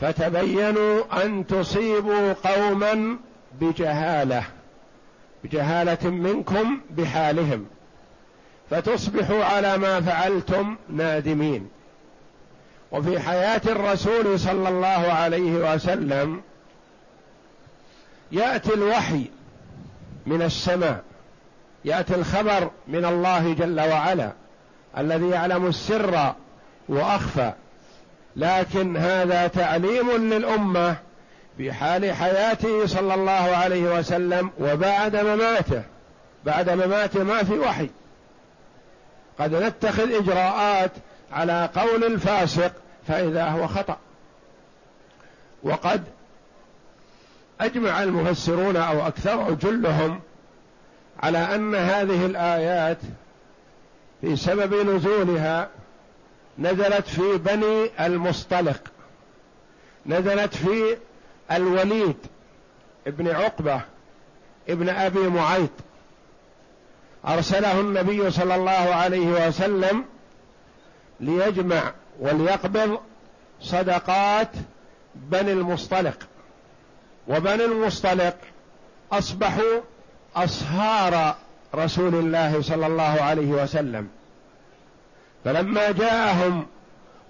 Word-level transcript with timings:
فتبينوا 0.00 1.24
أن 1.24 1.46
تصيبوا 1.46 2.32
قوما 2.32 3.16
بجهالة 3.60 4.42
بجهالة 5.44 6.10
منكم 6.10 6.80
بحالهم 6.90 7.66
فتصبحوا 8.70 9.44
على 9.44 9.78
ما 9.78 10.00
فعلتم 10.00 10.76
نادمين. 10.88 11.68
وفي 12.92 13.20
حياة 13.20 13.60
الرسول 13.66 14.40
صلى 14.40 14.68
الله 14.68 15.12
عليه 15.12 15.74
وسلم 15.74 16.42
يأتي 18.32 18.74
الوحي 18.74 19.24
من 20.26 20.42
السماء 20.42 21.02
يأتي 21.84 22.14
الخبر 22.14 22.70
من 22.88 23.04
الله 23.04 23.54
جل 23.54 23.80
وعلا 23.80 24.32
الذي 24.98 25.28
يعلم 25.28 25.66
السر 25.66 26.34
وأخفى. 26.88 27.52
لكن 28.36 28.96
هذا 28.96 29.46
تعليم 29.46 30.10
للأمة 30.10 30.96
في 31.56 31.72
حال 31.72 32.12
حياته 32.12 32.86
صلى 32.86 33.14
الله 33.14 33.32
عليه 33.32 33.98
وسلم 33.98 34.50
وبعد 34.58 35.16
مماته. 35.16 35.82
بعد 36.44 36.70
مماته 36.70 37.24
ما 37.24 37.42
في 37.42 37.58
وحي. 37.58 37.88
قد 39.38 39.54
نتخذ 39.54 40.12
إجراءات 40.12 40.90
على 41.32 41.68
قول 41.74 42.04
الفاسق 42.04 42.72
فإذا 43.08 43.44
هو 43.44 43.66
خطأ. 43.66 43.96
وقد 45.62 46.04
أجمع 47.60 48.02
المفسرون 48.02 48.76
أو 48.76 49.06
أكثر 49.06 49.50
جلهم 49.50 50.20
على 51.22 51.38
أن 51.38 51.74
هذه 51.74 52.26
الآيات 52.26 52.98
في 54.20 54.36
سبب 54.36 54.74
نزولها 54.74 55.68
نزلت 56.58 57.08
في 57.08 57.36
بني 57.38 58.06
المصطلق. 58.06 58.80
نزلت 60.06 60.54
في 60.54 60.96
الوليد 61.52 62.16
ابن 63.06 63.28
عقبة 63.28 63.80
ابن 64.68 64.88
أبي 64.88 65.28
معيط. 65.28 65.70
أرسله 67.26 67.80
النبي 67.80 68.30
صلى 68.30 68.54
الله 68.54 68.94
عليه 68.94 69.46
وسلم 69.48 70.04
ليجمع 71.20 71.92
وليقبض 72.20 73.00
صدقات 73.60 74.50
بني 75.14 75.52
المصطلق. 75.52 76.18
وبني 77.28 77.64
المصطلق 77.64 78.36
أصبحوا 79.12 79.80
أصهار 80.36 81.36
رسول 81.74 82.14
الله 82.14 82.62
صلى 82.62 82.86
الله 82.86 83.02
عليه 83.02 83.50
وسلم. 83.50 84.08
فلما 85.46 85.90
جاءهم 85.90 86.66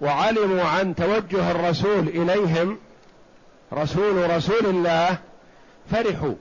وعلموا 0.01 0.63
عن 0.63 0.95
توجه 0.95 1.51
الرسول 1.51 2.07
إليهم 2.07 2.77
رسول 3.73 4.29
رسول 4.29 4.65
الله 4.65 5.17
فرحوا 5.91 6.33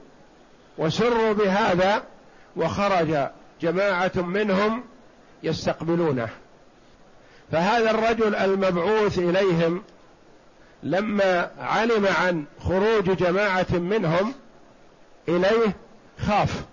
وسروا 0.78 1.32
بهذا 1.32 2.02
وخرج 2.56 3.28
جماعة 3.60 4.12
منهم 4.16 4.84
يستقبلونه. 5.42 6.28
فهذا 7.52 7.90
الرجل 7.90 8.34
المبعوث 8.34 9.18
إليهم 9.18 9.82
لما 10.82 11.50
علم 11.58 12.06
عن 12.06 12.44
خروج 12.60 13.10
جماعة 13.10 13.72
منهم 13.72 14.34
إليه 15.28 15.76
خاف. 16.26 16.64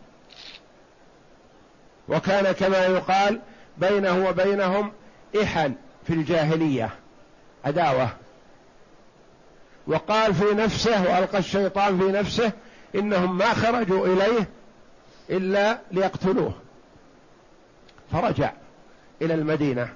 وكان 2.09 2.51
كما 2.51 2.85
يقال 2.85 3.39
بينه 3.77 4.29
وبينهم 4.29 4.91
إحن 5.43 5.73
في 6.07 6.13
الجاهلية 6.13 6.89
عداوة. 7.65 8.09
وقال 9.87 10.33
في 10.33 10.53
نفسه 10.53 11.01
وألقى 11.01 11.37
الشيطان 11.37 11.99
في 11.99 12.11
نفسه 12.11 12.51
إنهم 12.95 13.37
ما 13.37 13.53
خرجوا 13.53 14.07
إليه 14.07 14.49
إلا 15.29 15.79
ليقتلوه. 15.91 16.53
فرجع 18.11 18.51
إلى 19.21 19.33
المدينة. 19.33 19.89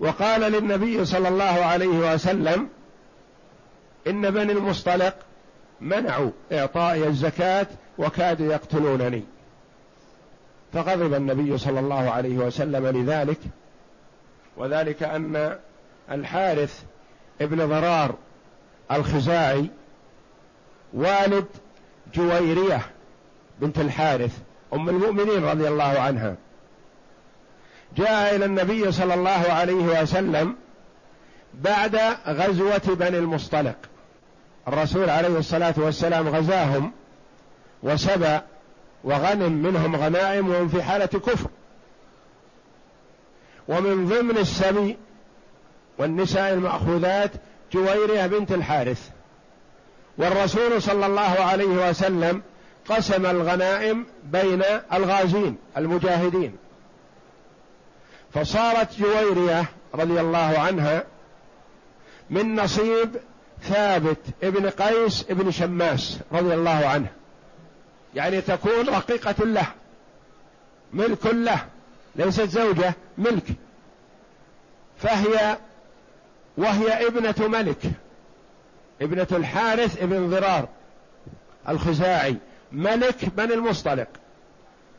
وقال 0.00 0.40
للنبي 0.40 1.04
صلى 1.04 1.28
الله 1.28 1.44
عليه 1.44 2.14
وسلم 2.14 2.68
إن 4.06 4.30
بني 4.30 4.52
المصطلق 4.52 5.14
منعوا 5.80 6.30
إعطائي 6.52 7.06
الزكاة 7.06 7.66
وكادوا 7.98 8.52
يقتلونني. 8.52 9.24
فغضب 10.72 11.14
النبي 11.14 11.58
صلى 11.58 11.80
الله 11.80 12.10
عليه 12.10 12.36
وسلم 12.36 12.86
لذلك 12.86 13.38
وذلك 14.56 15.02
أن 15.02 15.58
الحارث 16.10 16.82
ابن 17.40 17.66
ضرار 17.66 18.14
الخزاعي 18.92 19.70
والد 20.92 21.46
جويرية 22.14 22.80
بنت 23.60 23.78
الحارث 23.78 24.38
أم 24.72 24.88
المؤمنين 24.88 25.44
رضي 25.44 25.68
الله 25.68 26.00
عنها. 26.00 26.34
جاء 27.96 28.36
إلى 28.36 28.44
النبي 28.44 28.92
صلى 28.92 29.14
الله 29.14 29.30
عليه 29.52 30.02
وسلم 30.02 30.56
بعد 31.54 31.96
غزوة 32.26 32.82
بني 32.86 33.18
المصطلق. 33.18 33.76
الرسول 34.68 35.10
عليه 35.10 35.38
الصلاة 35.38 35.74
والسلام 35.76 36.28
غزاهم 36.28 36.92
وسبى 37.82 38.38
وغنم 39.04 39.52
منهم 39.52 39.96
غنائم 39.96 40.48
وهم 40.48 40.68
في 40.68 40.82
حالة 40.82 41.06
كفر. 41.06 41.50
ومن 43.68 44.08
ضمن 44.08 44.38
السبي 44.38 44.96
والنساء 45.98 46.52
المأخوذات 46.52 47.30
جويرية 47.72 48.26
بنت 48.26 48.52
الحارث. 48.52 49.08
والرسول 50.18 50.82
صلى 50.82 51.06
الله 51.06 51.20
عليه 51.40 51.88
وسلم 51.88 52.42
قسم 52.88 53.26
الغنائم 53.26 54.06
بين 54.24 54.62
الغازين 54.92 55.56
المجاهدين. 55.76 56.56
فصارت 58.34 58.98
جويرية 58.98 59.64
رضي 59.94 60.20
الله 60.20 60.58
عنها 60.58 61.04
من 62.30 62.54
نصيب 62.60 63.16
ثابت 63.62 64.18
ابن 64.42 64.70
قيس 64.70 65.24
ابن 65.30 65.50
شماس 65.50 66.18
رضي 66.32 66.54
الله 66.54 66.86
عنه. 66.86 67.19
يعني 68.14 68.40
تكون 68.40 68.88
رقيقة 68.88 69.44
له 69.44 69.66
ملك 70.92 71.26
له 71.26 71.64
ليست 72.16 72.42
زوجة 72.42 72.94
ملك. 73.18 73.44
فهي 74.98 75.58
وهي 76.56 77.06
ابنة 77.06 77.48
ملك 77.48 77.82
ابنة 79.02 79.26
الحارث 79.32 80.02
ابن 80.02 80.30
ضرار 80.30 80.68
الخزاعي 81.68 82.36
ملك 82.72 83.24
بني 83.24 83.54
المصطلق. 83.54 84.08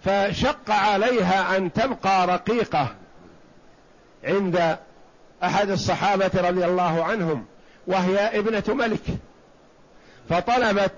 فشق 0.03 0.71
عليها 0.71 1.57
أن 1.57 1.73
تبقى 1.73 2.27
رقيقة 2.27 2.95
عند 4.23 4.77
أحد 5.43 5.69
الصحابة 5.69 6.31
رضي 6.35 6.65
الله 6.65 7.03
عنهم 7.03 7.45
وهي 7.87 8.39
ابنة 8.39 8.63
ملك. 8.67 9.03
فطلبت 10.29 10.93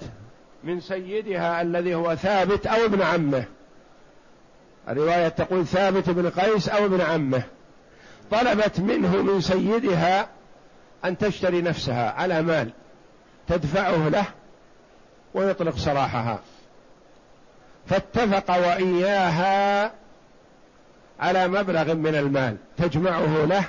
من 0.64 0.80
سيدها 0.80 1.62
الذي 1.62 1.96
هو 1.96 2.16
ثابت 2.16 2.68
أو 2.68 2.86
ابن 2.86 3.02
عمه. 3.02 3.46
الرواية 4.90 5.28
تقول 5.28 5.68
ثابت 5.68 6.10
بن 6.10 6.30
قيس 6.30 6.70
أو 6.70 6.86
ابن 6.86 7.02
عمه. 7.02 7.44
طلبت 8.32 8.80
منه 8.80 9.22
من 9.22 9.42
سيدها 9.42 10.30
أن 11.06 11.18
تشتري 11.18 11.62
نفسها 11.62 12.12
على 12.12 12.42
مال 12.42 12.70
تدفعه 13.48 14.10
له 14.10 14.26
ويطلق 15.34 15.78
سراحها 15.78 16.40
فاتفق 17.86 18.58
وإياها 18.58 19.92
على 21.20 21.48
مبلغ 21.48 21.94
من 21.94 22.16
المال 22.16 22.58
تجمعه 22.78 23.46
له 23.46 23.66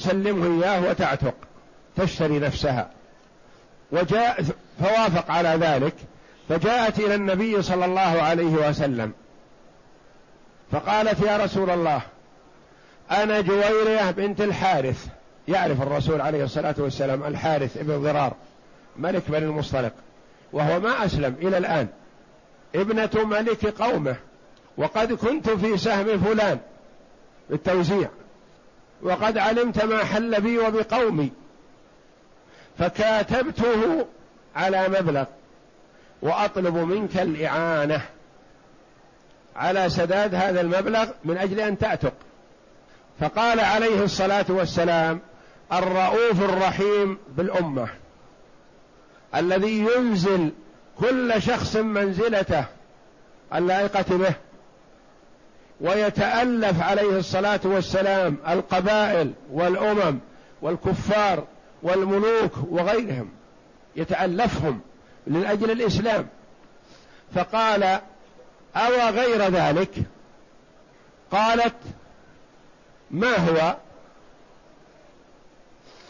وسلمه 0.00 0.64
إياه 0.64 0.90
وتعتق 0.90 1.34
تشتري 1.96 2.38
نفسها. 2.38 2.90
وجاء 3.92 4.44
فوافق 4.80 5.30
على 5.30 5.48
ذلك 5.48 5.94
فجاءت 6.48 6.98
إلى 6.98 7.14
النبي 7.14 7.62
صلى 7.62 7.84
الله 7.84 8.22
عليه 8.22 8.68
وسلم 8.68 9.12
فقالت 10.72 11.20
يا 11.20 11.36
رسول 11.36 11.70
الله 11.70 12.00
أنا 13.10 13.40
جويرية 13.40 14.10
بنت 14.10 14.40
الحارث. 14.40 15.06
يعرف 15.48 15.82
الرسول 15.82 16.20
عليه 16.20 16.44
الصلاة 16.44 16.74
والسلام 16.78 17.24
الحارث 17.24 17.76
ابن 17.76 18.02
ضرار 18.02 18.34
ملك 18.96 19.22
بني 19.28 19.44
المصطلق 19.44 19.92
وهو 20.52 20.80
ما 20.80 21.04
أسلم 21.04 21.36
إلى 21.42 21.58
الآن. 21.58 21.88
ابنة 22.74 23.24
ملك 23.24 23.82
قومه 23.82 24.16
وقد 24.76 25.12
كنت 25.12 25.50
في 25.50 25.78
سهم 25.78 26.18
فلان 26.18 26.58
بالتوزيع 27.50 28.08
وقد 29.02 29.38
علمت 29.38 29.84
ما 29.84 30.04
حل 30.04 30.40
بي 30.40 30.58
وبقومي. 30.58 31.30
فكاتبته 32.78 34.06
على 34.56 34.88
مبلغ 34.88 35.24
وأطلب 36.22 36.76
منك 36.76 37.16
الإعانة. 37.16 38.00
على 39.56 39.90
سداد 39.90 40.34
هذا 40.34 40.60
المبلغ 40.60 41.06
من 41.24 41.38
أجل 41.38 41.60
أن 41.60 41.78
تعتق 41.78 42.12
فقال 43.20 43.60
عليه 43.60 44.04
الصلاة 44.04 44.46
والسلام 44.48 45.20
الرؤوف 45.72 46.42
الرحيم 46.42 47.18
بالأمة 47.36 47.88
الذي 49.34 49.78
ينزل 49.78 50.52
كل 50.98 51.42
شخص 51.42 51.76
منزلته 51.76 52.64
اللائقة 53.54 54.16
به 54.16 54.34
ويتألف 55.80 56.82
عليه 56.82 57.18
الصلاة 57.18 57.60
والسلام 57.64 58.36
القبائل 58.48 59.32
والأمم 59.52 60.18
والكفار 60.62 61.44
والملوك 61.84 62.52
وغيرهم 62.70 63.28
يتألفهم 63.96 64.80
من 65.26 65.46
الإسلام. 65.70 66.26
فقال 67.34 67.82
أو 68.76 69.08
غير 69.10 69.42
ذلك؟ 69.42 69.94
قالت 71.30 71.74
ما 73.10 73.36
هو؟ 73.36 73.76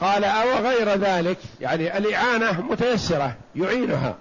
قال 0.01 0.25
أو 0.25 0.49
غير 0.49 0.89
ذلك؟ 0.89 1.39
يعني 1.61 1.99
الإعانة 1.99 2.61
متيسرة 2.61 3.37
يعينها. 3.57 4.15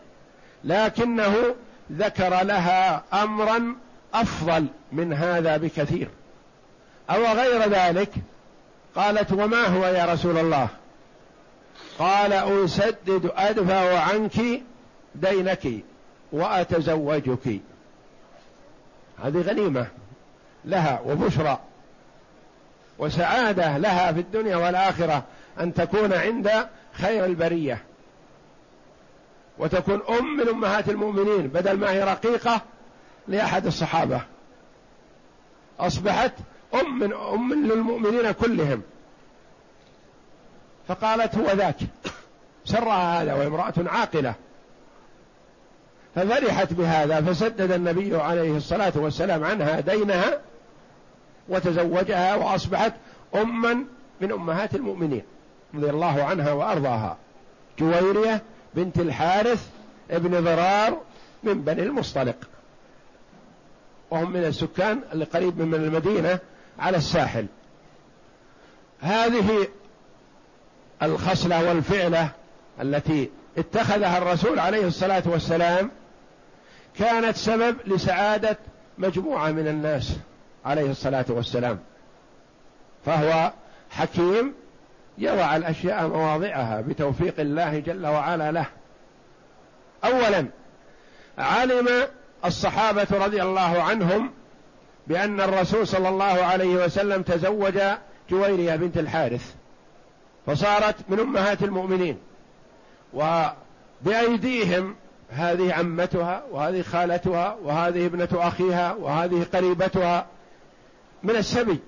لكنه 0.64 1.56
ذكر 1.92 2.44
لها 2.44 3.04
امرا 3.14 3.76
أفضل 4.14 4.68
من 4.92 5.14
هذا 5.14 5.58
بكثير. 5.58 6.10
أو 7.10 7.26
غير 7.26 7.70
ذلك؟ 7.70 8.12
قالت 8.96 9.32
وما 9.32 9.68
هو 9.68 9.86
يا 9.86 10.06
رسول 10.06 10.38
الله؟ 10.38 10.68
قال 12.00 12.34
أسدد 12.34 13.32
أدفع 13.36 14.00
عنك 14.00 14.62
دينك 15.16 15.68
وأتزوجك. 16.32 17.60
هذه 19.24 19.42
غنيمة 19.42 19.88
لها 20.66 21.02
وبشرى 21.06 21.60
وسعادة 23.00 23.78
لها 23.78 24.12
في 24.12 24.20
الدنيا 24.20 24.56
والآخرة 24.56 25.24
أن 25.60 25.74
تكون 25.74 26.14
عند 26.14 26.68
خير 26.94 27.26
البرية 27.26 27.84
وتكون 29.58 30.02
أم 30.20 30.38
من 30.38 30.48
أمهات 30.50 30.90
المؤمنين 30.90 31.48
بدل 31.48 31.78
ما 31.78 31.92
هي 31.92 32.04
رقيقة 32.04 32.62
لأحد 33.28 33.66
الصحابة. 33.66 34.22
أصبحت 35.80 36.34
أم 36.74 37.00
من 37.00 37.14
أم 37.14 37.54
للمؤمنين 37.54 38.32
كلهم. 38.32 38.82
فقالت 40.88 41.38
هو 41.38 41.52
ذاك. 41.52 41.76
سرها 42.66 43.22
هذا 43.22 43.34
وامرأة 43.34 43.74
عاقلة. 43.78 44.34
ففرحت 46.16 46.74
بهذا 46.74 47.22
فسدد 47.22 47.72
النبي 47.72 48.16
عليه 48.16 48.58
الصلاة 48.58 48.94
والسلام 48.96 49.44
عنها 49.44 49.80
دينها 49.80 50.40
وتزوجها 51.50 52.36
وأصبحت 52.36 52.94
أما 53.36 53.86
من 54.22 54.32
أمهات 54.32 54.76
المؤمنين 54.76 55.24
رضي 55.76 55.90
الله 55.90 56.24
عنها 56.24 56.52
وأرضاها. 56.52 57.18
جويرية 57.80 58.42
بنت 58.74 59.00
الحارث 59.00 59.70
ابن 60.12 60.44
ضرار 60.44 61.02
من 61.44 61.62
بني 61.62 61.84
المصطلق. 61.84 62.36
وهم 64.12 64.32
من 64.32 64.44
السكان 64.44 65.00
اللي 65.14 65.26
قريب 65.26 65.62
من 65.62 65.74
المدينة 65.74 66.40
على 66.80 66.98
الساحل. 66.98 67.46
هذه 69.02 69.68
الخصله 71.04 71.70
والفعلة 71.70 72.30
التي 72.82 73.30
اتخذها 73.58 74.18
الرسول 74.18 74.60
عليه 74.60 74.88
الصلاة 74.88 75.24
والسلام 75.26 75.92
كانت 77.00 77.36
سبب 77.36 77.76
لسعادة 77.86 78.58
مجموعة 78.98 79.52
من 79.52 79.68
الناس 79.68 80.16
عليه 80.66 80.92
الصلاة 80.92 81.26
والسلام. 81.30 81.80
فهو 83.06 83.52
حكيم 83.90 84.54
يضع 85.18 85.56
الأشياء 85.56 86.08
مواضعها 86.08 86.82
بتوفيق 86.82 87.40
الله 87.40 87.80
جل 87.80 88.06
وعلا 88.08 88.52
له. 88.52 88.66
اولا 90.04 90.46
علم 91.38 91.90
الصحابة 92.46 93.08
رضي 93.12 93.42
الله 93.42 93.84
عنهم 93.84 94.32
بأن 95.08 95.42
الرسول 95.42 95.88
صلى 95.88 96.10
الله 96.10 96.44
عليه 96.44 96.86
وسلم 96.86 97.22
تزوج 97.22 97.80
جويرية 98.30 98.76
بنت 98.76 98.98
الحارث. 98.98 99.54
فصارت 100.46 100.96
من 101.10 101.20
أمهات 101.20 101.64
المؤمنين. 101.64 102.18
وبأيديهم 103.14 104.96
هذه 105.30 105.74
عمتها 105.74 106.44
وهذه 106.52 106.82
خالتها 106.82 107.58
وهذه 107.64 108.06
ابنة 108.06 108.30
أخيها 108.34 108.94
وهذه 108.94 109.46
قريبتها 109.54 110.26
من 111.24 111.36
السبي. 111.36 111.80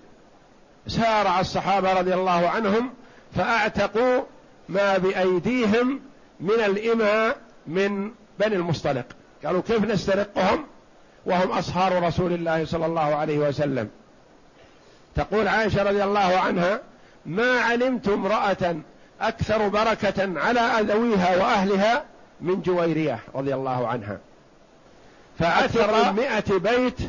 سارع 0.88 1.40
الصحابة 1.40 1.94
رضي 1.94 2.14
الله 2.14 2.50
عنهم 2.50 2.94
فأعتقوا 3.36 4.22
ما 4.70 4.98
بأيديهم 4.98 6.00
من 6.40 6.60
الإماء 6.66 7.38
من 7.68 8.12
بني 8.40 8.56
المصطلق. 8.56 9.06
قالوا 9.46 9.62
كيف 9.62 9.84
نسترقهم؟ 9.86 10.66
وهم 11.26 11.52
أصهار 11.52 12.04
رسول 12.04 12.34
الله 12.34 12.66
صلى 12.66 12.86
الله 12.86 13.16
عليه 13.16 13.38
وسلم. 13.38 13.90
تقول 15.16 15.48
عائشة 15.48 15.84
رضي 15.84 16.04
الله 16.04 16.40
عنها 16.40 16.82
ما 17.26 17.60
علمت 17.60 18.08
امرأة 18.08 18.76
أكثر 19.22 19.68
بركة 19.68 20.40
على 20.40 20.60
أذويها 20.60 21.38
وأهلها 21.38 22.04
من 22.42 22.62
جويرية 22.62 23.20
رضي 23.36 23.54
الله 23.54 23.88
عنها. 23.88 24.18
فأكثر 25.40 26.14
مئة 26.14 26.58
بيت 26.58 27.00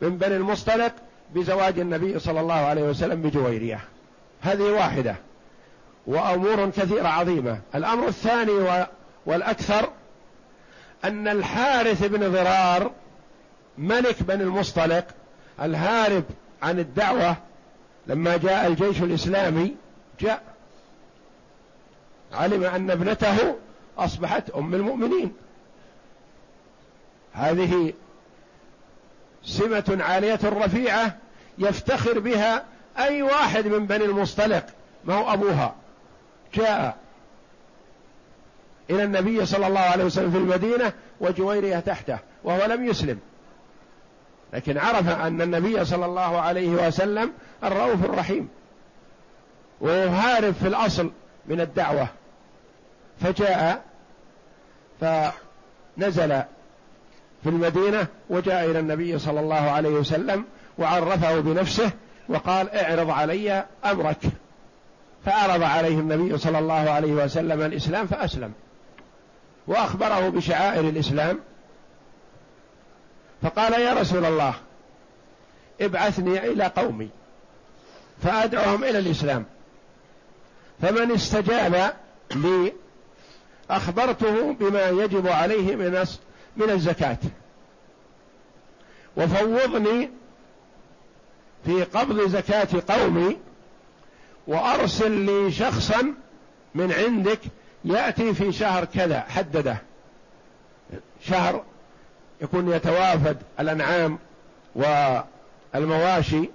من 0.00 0.18
بني 0.18 0.36
المصطلق 0.36 0.92
بزواج 1.34 1.78
النبي 1.78 2.18
صلى 2.18 2.40
الله 2.40 2.54
عليه 2.54 2.82
وسلم 2.82 3.22
بجويرية. 3.22 3.80
هذه 4.40 4.62
واحدة 4.62 5.16
وأمور 6.06 6.70
كثيرة 6.70 7.08
عظيمة. 7.08 7.58
الأمر 7.74 8.08
الثاني 8.08 8.86
والأكثر 9.26 9.88
أن 11.04 11.28
الحارث 11.28 12.04
بن 12.04 12.32
ضرار 12.32 12.90
ملك 13.78 14.22
بني 14.22 14.42
المصطلق 14.42 15.04
الهارب 15.62 16.24
عن 16.62 16.78
الدعوة 16.78 17.36
لما 18.06 18.36
جاء 18.36 18.66
الجيش 18.66 19.02
الإسلامي 19.02 19.76
جاء 20.20 20.42
علم 22.32 22.64
أن 22.64 22.90
ابنته 22.90 23.56
أصبحت 23.98 24.50
أم 24.50 24.74
المؤمنين. 24.74 25.32
هذه 27.32 27.92
سمة 29.44 29.98
عالية 30.00 30.38
رفيعة 30.44 31.16
يفتخر 31.58 32.18
بها 32.18 32.64
أي 32.98 33.22
واحد 33.22 33.66
من 33.66 33.86
بني 33.86 34.04
المصطلق 34.04 34.66
ما 35.04 35.14
هو 35.14 35.32
أبوها. 35.32 35.74
جاء 36.54 36.96
إلى 38.90 39.04
النبي 39.04 39.46
صلى 39.46 39.66
الله 39.66 39.80
عليه 39.80 40.04
وسلم 40.04 40.30
في 40.30 40.38
المدينة 40.38 40.92
وجويرية 41.20 41.80
تحته 41.80 42.18
وهو 42.44 42.66
لم 42.66 42.88
يسلم. 42.88 43.18
لكن 44.52 44.78
عرف 44.78 45.08
أن 45.08 45.42
النبي 45.42 45.84
صلى 45.84 46.06
الله 46.06 46.40
عليه 46.40 46.68
وسلم 46.68 47.32
الرؤوف 47.64 48.04
الرحيم. 48.04 48.48
وهارب 49.80 50.54
في 50.54 50.68
الأصل 50.68 51.10
من 51.46 51.60
الدعوة. 51.60 52.08
فجاء 53.20 53.82
فنزل 55.00 56.42
في 57.42 57.48
المدينة 57.48 58.06
وجاء 58.30 58.70
إلى 58.70 58.78
النبي 58.78 59.18
صلى 59.18 59.40
الله 59.40 59.70
عليه 59.70 59.90
وسلم 59.90 60.44
وعرفه 60.78 61.40
بنفسه 61.40 61.90
وقال 62.28 62.70
اعرض 62.70 63.10
علي 63.10 63.64
أمرك. 63.84 64.18
فعرض 65.26 65.62
عليه 65.62 65.98
النبي 65.98 66.38
صلى 66.38 66.58
الله 66.58 66.90
عليه 66.90 67.12
وسلم 67.12 67.62
الإسلام 67.62 68.06
فأسلم. 68.06 68.52
وأخبره 69.66 70.28
بشعائر 70.28 70.88
الإسلام 70.88 71.38
فقال 73.42 73.72
يا 73.72 73.92
رسول 73.94 74.24
الله 74.24 74.54
ابعثني 75.80 76.38
إلى 76.38 76.64
قومي 76.64 77.08
فأدعوهم 78.22 78.84
إلى 78.84 78.98
الإسلام. 78.98 79.44
فمن 80.82 81.12
استجاب 81.12 81.94
لي 82.34 82.72
أخبرته 83.70 84.52
بما 84.52 84.88
يجب 84.88 85.28
عليه 85.28 85.76
من 85.76 86.06
من 86.56 86.70
الزكاة. 86.70 87.18
وفوضني 89.16 90.10
في 91.64 91.84
قبض 91.84 92.28
زكاة 92.28 92.68
قومي 92.88 93.36
وأرسل 94.46 95.10
لي 95.10 95.52
شخصا 95.52 96.14
من 96.74 96.92
عندك 96.92 97.40
يأتي 97.84 98.34
في 98.34 98.52
شهر 98.52 98.84
كذا 98.84 99.20
حدده. 99.20 99.76
شهر 101.22 101.64
يكون 102.42 102.72
يتوافد 102.72 103.36
الأنعام 103.60 104.18
والمواشي 105.74 106.48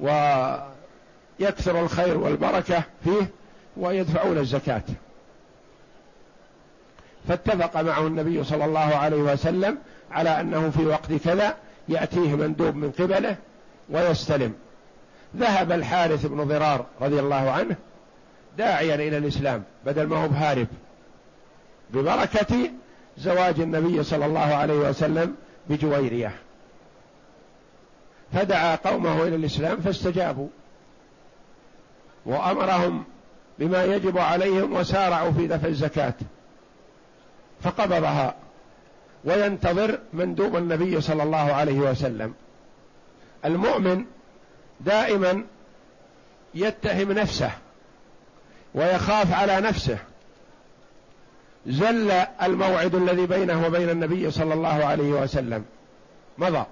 ويكثر 0.00 1.80
الخير 1.80 2.18
والبركة 2.18 2.82
فيه 3.04 3.30
ويدفعون 3.76 4.38
الزكاة. 4.38 4.82
فاتفق 7.28 7.80
معه 7.80 8.06
النبي 8.06 8.44
صلى 8.44 8.64
الله 8.64 8.96
عليه 8.96 9.16
وسلم 9.16 9.78
على 10.10 10.40
أنه 10.40 10.70
في 10.70 10.86
وقت 10.86 11.12
كذا 11.12 11.56
يأتيه 11.88 12.36
مندوب 12.36 12.74
من 12.76 12.90
قبله 12.90 13.36
ويستلم. 13.90 14.54
ذهب 15.36 15.72
الحارث 15.72 16.26
بن 16.26 16.44
ضرار 16.44 16.86
رضي 17.00 17.20
الله 17.20 17.50
عنه 17.50 17.76
داعيا 18.58 18.94
إلى 18.94 19.18
الإسلام 19.18 19.62
بدل 19.86 20.06
ما 20.06 20.24
هو 20.24 20.28
بهارب. 20.28 20.66
ببركة 21.90 22.70
زواج 23.18 23.60
النبي 23.60 24.02
صلى 24.02 24.26
الله 24.26 24.54
عليه 24.54 24.74
وسلم 24.74 25.36
بجويرية. 25.70 26.34
فدعا 28.32 28.76
قومه 28.76 29.22
إلى 29.22 29.36
الإسلام 29.36 29.80
فاستجابوا. 29.80 30.48
وأمرهم 32.26 33.04
بما 33.58 33.84
يجب 33.84 34.18
عليهم 34.18 34.72
وسارعوا 34.72 35.32
في 35.32 35.46
دفع 35.46 35.68
الزكاة. 35.68 36.14
فقبضها 37.62 38.34
وينتظر 39.24 39.98
مندوب 40.12 40.56
النبي 40.56 41.00
صلى 41.00 41.22
الله 41.22 41.52
عليه 41.52 41.78
وسلم. 41.78 42.34
المؤمن 43.44 44.04
دائما 44.80 45.44
يتهم 46.54 47.12
نفسه 47.12 47.50
ويخاف 48.74 49.32
على 49.32 49.60
نفسه. 49.60 49.98
زل 51.66 52.10
الموعد 52.42 52.94
الذي 52.94 53.26
بينه 53.26 53.66
وبين 53.66 53.90
النبي 53.90 54.30
صلى 54.30 54.54
الله 54.54 54.84
عليه 54.84 55.10
وسلم. 55.10 55.64
مضى. 56.38 56.64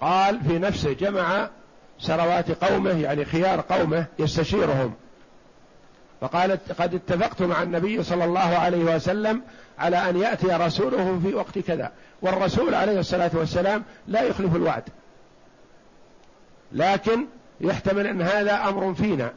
قال 0.00 0.40
في 0.48 0.58
نفسه 0.58 0.92
جمع 0.92 1.48
سروات 1.98 2.64
قومه 2.64 3.00
يعني 3.02 3.24
خيار 3.24 3.60
قومه 3.60 4.06
يستشيرهم. 4.18 4.94
فقال 6.20 6.58
قد 6.78 6.94
اتفقت 6.94 7.42
مع 7.42 7.62
النبي 7.62 8.02
صلى 8.02 8.24
الله 8.24 8.40
عليه 8.40 8.96
وسلم 8.96 9.42
على 9.78 9.96
أن 9.96 10.16
يأتي 10.16 10.46
رسوله 10.46 11.20
في 11.22 11.34
وقت 11.34 11.58
كذا. 11.58 11.92
والرسول 12.22 12.74
عليه 12.74 13.00
الصلاة 13.00 13.30
والسلام 13.34 13.84
لا 14.08 14.22
يخلف 14.22 14.56
الوعد. 14.56 14.82
لكن 16.72 17.26
يحتمل 17.60 18.06
أن 18.06 18.22
هذا 18.22 18.68
أمر 18.68 18.94
فينا. 18.94 19.32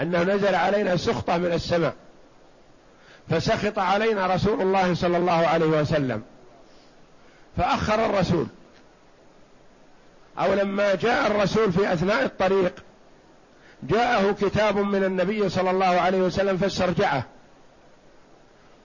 أنه 0.00 0.22
نزل 0.22 0.54
علينا 0.54 0.96
سخطة 0.96 1.38
من 1.38 1.52
السماء. 1.52 1.94
فسخط 3.30 3.78
علينا 3.78 4.26
رسول 4.26 4.62
الله 4.62 4.94
صلى 4.94 5.16
الله 5.16 5.46
عليه 5.46 5.66
وسلم. 5.66 6.22
فأخر 7.56 8.06
الرسول. 8.06 8.46
أو 10.38 10.54
لما 10.54 10.94
جاء 10.94 11.26
الرسول 11.26 11.72
في 11.72 11.92
أثناء 11.92 12.24
الطريق 12.24 12.74
جاءه 13.82 14.32
كتاب 14.32 14.78
من 14.78 15.04
النبي 15.04 15.48
صلى 15.48 15.70
الله 15.70 15.86
عليه 15.86 16.18
وسلم 16.18 16.56
فاسترجعه. 16.56 17.24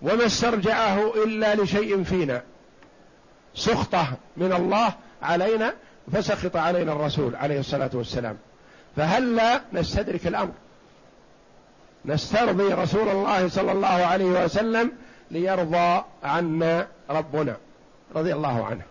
وما 0.01 0.25
استرجعه 0.25 1.23
إلا 1.23 1.55
لشيء 1.55 2.03
فينا. 2.03 2.41
سخطة 3.55 4.07
من 4.37 4.53
الله 4.53 4.93
علينا 5.21 5.73
فسخط 6.13 6.55
علينا 6.55 6.91
الرسول 6.91 7.35
عليه 7.35 7.59
الصلاة 7.59 7.89
والسلام. 7.93 8.37
فهل 8.95 9.35
لا 9.35 9.61
نستدرك 9.73 10.27
الأمر؟ 10.27 10.51
نسترضي 12.05 12.73
رسول 12.73 13.09
الله 13.09 13.47
صلى 13.47 13.71
الله 13.71 13.87
عليه 13.87 14.25
وسلم 14.25 14.91
ليرضى 15.31 16.03
عنا 16.23 16.87
ربنا 17.09 17.57
رضي 18.15 18.33
الله 18.33 18.65
عنه. 18.65 18.81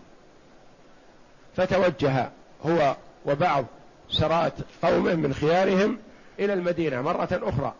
فتوجه 1.57 2.29
هو 2.65 2.95
وبعض 3.25 3.65
سرات 4.09 4.53
قومه 4.83 5.15
من 5.15 5.33
خيارهم 5.33 5.97
إلى 6.39 6.53
المدينة 6.53 7.01
مرة 7.01 7.29
أخرى. 7.31 7.73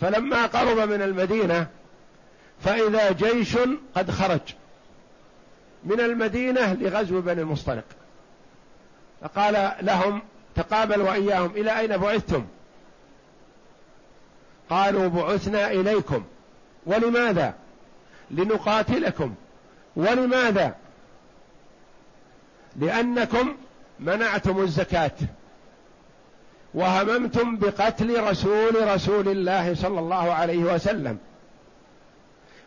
فلما 0.00 0.46
قرب 0.46 0.90
من 0.90 1.02
المدينة 1.02 1.66
فإذا 2.60 3.12
جيش 3.12 3.58
قد 3.94 4.10
خرج 4.10 4.40
من 5.84 6.00
المدينة 6.00 6.72
لغزو 6.72 7.20
بني 7.20 7.40
المصطلق. 7.40 7.84
فقال 9.22 9.72
لهم 9.80 10.22
تقابل 10.54 11.00
وإياهم 11.00 11.50
إلى 11.50 11.78
أين 11.78 11.96
بعثتم؟ 11.96 12.44
قالوا 14.70 15.08
بعثنا 15.08 15.70
إليكم. 15.70 16.24
ولماذا؟ 16.86 17.54
لنقاتلكم. 18.30 19.34
ولماذا؟ 19.96 20.74
لأنكم 22.76 23.54
منعتم 24.00 24.60
الزكاة. 24.60 25.10
وهممتم 26.74 27.56
بقتل 27.56 28.22
رسول 28.30 28.94
رسول 28.94 29.28
الله 29.28 29.74
صلى 29.74 30.00
الله 30.00 30.34
عليه 30.34 30.58
وسلم. 30.58 31.18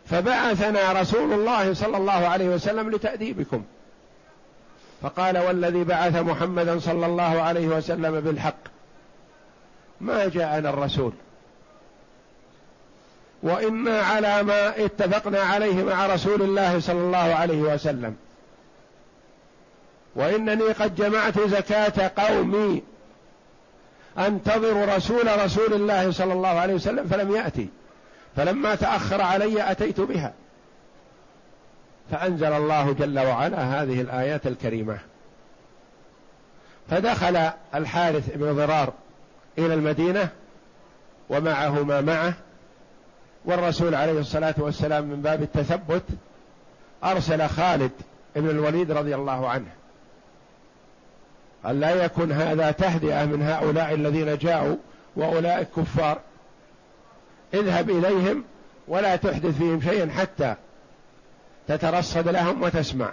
فبعثنا 0.06 0.92
رسول 0.92 1.32
الله 1.32 1.74
صلى 1.74 1.96
الله 1.96 2.26
عليه 2.28 2.48
وسلم 2.48 2.90
لتأديبكم. 2.90 3.64
فقال 5.02 5.38
والذي 5.38 5.84
بعث 5.84 6.16
محمدا 6.16 6.78
صلى 6.78 7.06
الله 7.06 7.42
عليه 7.42 7.68
وسلم 7.68 8.20
بالحق 8.20 8.58
ما 10.00 10.28
جاءنا 10.28 10.70
الرسول. 10.70 11.12
وإنا 13.42 14.00
على 14.00 14.42
ما 14.42 14.84
اتفقنا 14.84 15.40
عليه 15.40 15.82
مع 15.84 16.06
رسول 16.06 16.42
الله 16.42 16.80
صلى 16.80 16.98
الله 16.98 17.18
عليه 17.18 17.62
وسلم. 17.62 18.16
وإنني 20.14 20.64
قد 20.64 20.94
جمعت 20.94 21.40
زكاة 21.40 22.10
قومي 22.16 22.82
انتظر 24.18 24.96
رسول 24.96 25.44
رسول 25.44 25.74
الله 25.74 26.12
صلى 26.12 26.32
الله 26.32 26.48
عليه 26.48 26.74
وسلم 26.74 27.06
فلم 27.06 27.36
يأتي. 27.36 27.68
فلما 28.36 28.74
تأخر 28.74 29.22
علي 29.22 29.70
أتيت 29.70 30.00
بها. 30.00 30.32
فأنزل 32.10 32.52
الله 32.52 32.92
جل 32.92 33.18
وعلا 33.18 33.82
هذه 33.82 34.00
الآيات 34.00 34.46
الكريمة. 34.46 34.98
فدخل 36.90 37.50
الحارث 37.74 38.30
بن 38.34 38.52
ضرار 38.52 38.92
إلى 39.58 39.74
المدينة 39.74 40.28
ومعه 41.30 41.82
ما 41.82 42.00
معه 42.00 42.34
والرسول 43.44 43.94
عليه 43.94 44.20
الصلاة 44.20 44.54
والسلام 44.58 45.04
من 45.04 45.22
باب 45.22 45.42
التثبت 45.42 46.02
أرسل 47.04 47.48
خالد 47.48 47.90
بن 48.36 48.50
الوليد 48.50 48.90
رضي 48.90 49.14
الله 49.14 49.48
عنه. 49.48 49.68
قال 51.64 51.80
لا 51.80 52.04
يكن 52.04 52.32
هذا 52.32 52.70
تهدئة 52.70 53.24
من 53.24 53.42
هؤلاء 53.42 53.94
الذين 53.94 54.38
جاءوا 54.38 54.76
وأولئك 55.16 55.68
كفار. 55.76 56.20
اذهب 57.54 57.90
إليهم 57.90 58.44
ولا 58.88 59.16
تحدث 59.16 59.58
فيهم 59.58 59.80
شيئا 59.80 60.10
حتى 60.10 60.54
تترصد 61.68 62.28
لهم 62.28 62.62
وتسمع. 62.62 63.12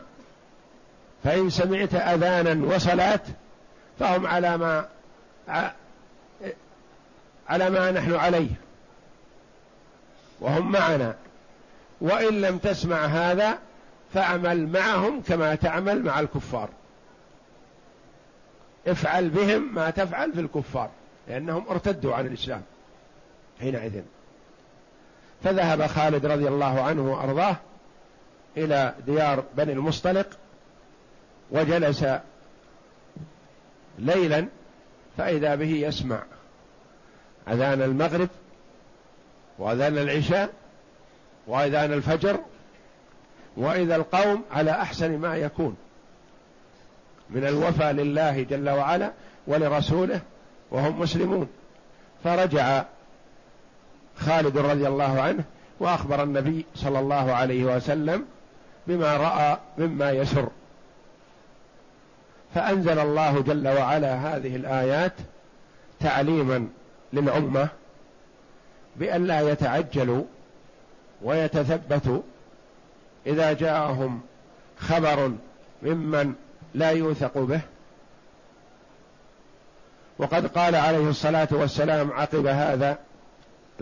فإن 1.23 1.49
سمعت 1.49 1.95
اذانا 1.95 2.75
وصلاة 2.75 3.19
فهم 3.99 4.27
على 4.27 4.57
ما 4.57 4.85
على 7.49 7.69
ما 7.69 7.91
نحن 7.91 8.13
عليه. 8.13 8.49
وهم 10.39 10.71
معنا. 10.71 11.15
وإن 12.01 12.41
لم 12.41 12.57
تسمع 12.57 13.05
هذا 13.05 13.59
فأعمل 14.13 14.67
معهم 14.67 15.21
كما 15.21 15.55
تعمل 15.55 16.03
مع 16.03 16.19
الكفار. 16.19 16.69
افعل 18.87 19.29
بهم 19.29 19.75
ما 19.75 19.89
تفعل 19.89 20.33
في 20.33 20.39
الكفار 20.39 20.89
لأنهم 21.27 21.65
ارتدوا 21.69 22.15
عن 22.15 22.25
الإسلام 22.25 22.61
حينئذ. 23.59 24.01
فذهب 25.43 25.87
خالد 25.87 26.25
رضي 26.25 26.47
الله 26.47 26.81
عنه 26.81 27.11
وأرضاه 27.11 27.55
إلى 28.57 28.93
ديار 29.05 29.43
بني 29.57 29.73
المصطلق 29.73 30.27
وجلس 31.51 32.05
ليلا 33.99 34.47
فإذا 35.17 35.55
به 35.55 35.69
يسمع 35.69 36.23
أذان 37.47 37.81
المغرب 37.81 38.29
وأذان 39.59 39.97
العشاء 39.97 40.49
وأذان 41.47 41.93
الفجر 41.93 42.39
وإذا 43.57 43.95
القوم 43.95 44.43
على 44.51 44.71
أحسن 44.71 45.17
ما 45.17 45.35
يكون. 45.35 45.75
من 47.29 47.47
الوفاء 47.47 47.91
لله 47.91 48.41
جل 48.43 48.69
وعلا 48.69 49.11
ولرسوله 49.47 50.21
وهم 50.71 50.99
مسلمون. 50.99 51.47
فرجع 52.23 52.83
خالد 54.17 54.57
رضي 54.57 54.87
الله 54.87 55.21
عنه 55.21 55.43
وأخبر 55.79 56.23
النبي 56.23 56.65
صلى 56.75 56.99
الله 56.99 57.33
عليه 57.33 57.63
وسلم 57.75 58.25
بما 58.87 59.17
رأى 59.17 59.57
مما 59.77 60.11
يسر. 60.11 60.49
فأنزل 62.55 62.99
الله 62.99 63.41
جل 63.41 63.67
وعلا 63.67 64.15
هذه 64.15 64.55
الآيات 64.55 65.13
تعليما 65.99 66.67
للأمة 67.13 67.69
بأن 68.95 69.25
لا 69.25 69.51
يتعجلوا 69.51 70.23
ويتثبتوا 71.21 72.21
إذا 73.27 73.53
جاءهم 73.53 74.21
خبر 74.79 75.31
ممن 75.83 76.33
لا 76.73 76.89
يوثق 76.89 77.37
به. 77.37 77.61
وقد 80.19 80.47
قال 80.47 80.75
عليه 80.75 81.09
الصلاة 81.09 81.47
والسلام 81.51 82.11
عقب 82.11 82.47
هذا 82.47 82.97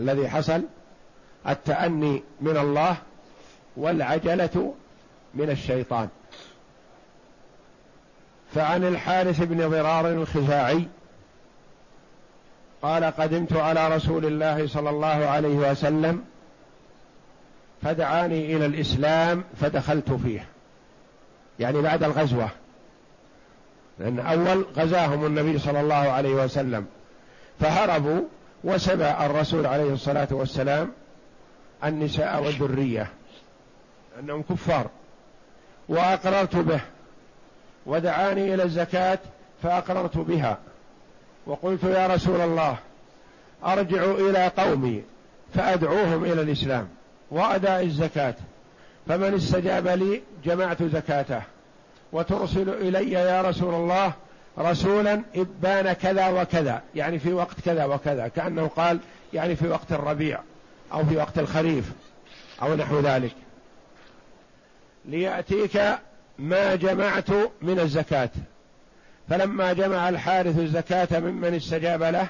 الذي 0.00 0.28
حصل 0.28 0.62
التأني 1.48 2.22
من 2.40 2.56
الله 2.56 2.96
والعجلة 3.76 4.74
من 5.34 5.50
الشيطان. 5.50 6.08
فعن 8.54 8.84
الحارث 8.84 9.40
بن 9.40 9.68
ضرار 9.68 10.10
الخزاعي 10.10 10.88
قال 12.84 13.04
قدمت 13.04 13.52
على 13.52 13.88
رسول 13.96 14.26
الله 14.26 14.66
صلى 14.66 14.90
الله 14.90 15.26
عليه 15.26 15.56
وسلم 15.56 16.24
فدعاني 17.82 18.56
إلى 18.56 18.66
الإسلام 18.66 19.44
فدخلت 19.60 20.12
فيه. 20.12 20.46
يعني 21.58 21.80
بعد 21.82 22.02
الغزوة. 22.02 22.48
لأن 23.98 24.18
أول 24.18 24.66
غزاهم 24.76 25.26
النبي 25.26 25.58
صلى 25.58 25.80
الله 25.80 25.94
عليه 25.94 26.34
وسلم. 26.34 26.86
فهربوا 27.60 28.20
وسبى 28.64 29.10
الرسول 29.10 29.66
عليه 29.66 29.92
الصلاة 29.92 30.28
والسلام 30.30 30.92
النساء 31.84 32.42
والذرية. 32.42 33.06
انهم 34.20 34.42
كفار. 34.42 34.86
وأقررت 35.88 36.56
به. 36.56 36.80
ودعاني 37.86 38.54
إلى 38.54 38.62
الزكاة 38.62 39.18
فأقررت 39.62 40.18
بها. 40.18 40.58
وقلت 41.46 41.84
يا 41.84 42.06
رسول 42.06 42.40
الله 42.40 42.76
أرجع 43.64 44.04
إلى 44.04 44.48
قومي 44.48 45.02
فأدعوهم 45.54 46.24
إلى 46.24 46.42
الإسلام 46.42 46.88
وأداء 47.30 47.84
الزكاة. 47.84 48.34
فمن 49.08 49.34
استجاب 49.34 49.88
لي 49.88 50.22
جمعت 50.44 50.82
زكاته. 50.82 51.42
وترسل 52.12 52.68
إلي 52.68 53.10
يا 53.12 53.42
رسول 53.42 53.74
الله 53.74 54.12
رسولا 54.58 55.22
إبان 55.34 55.92
كذا 55.92 56.28
وكذا 56.28 56.82
يعني 56.94 57.18
في 57.18 57.32
وقت 57.32 57.60
كذا 57.64 57.84
وكذا 57.84 58.28
كأنه 58.28 58.66
قال 58.66 58.98
يعني 59.32 59.56
في 59.56 59.68
وقت 59.68 59.92
الربيع 59.92 60.40
أو 60.92 61.04
في 61.04 61.16
وقت 61.16 61.38
الخريف 61.38 61.92
أو 62.62 62.74
نحو 62.74 63.00
ذلك. 63.00 63.34
ليأتيك 65.04 65.80
ما 66.38 66.74
جمعت 66.74 67.30
من 67.62 67.78
الزكاة. 67.78 68.30
فلما 69.28 69.72
جمع 69.72 70.08
الحارث 70.08 70.58
الزكاة 70.58 71.20
ممن 71.20 71.54
استجاب 71.54 72.02
له 72.02 72.28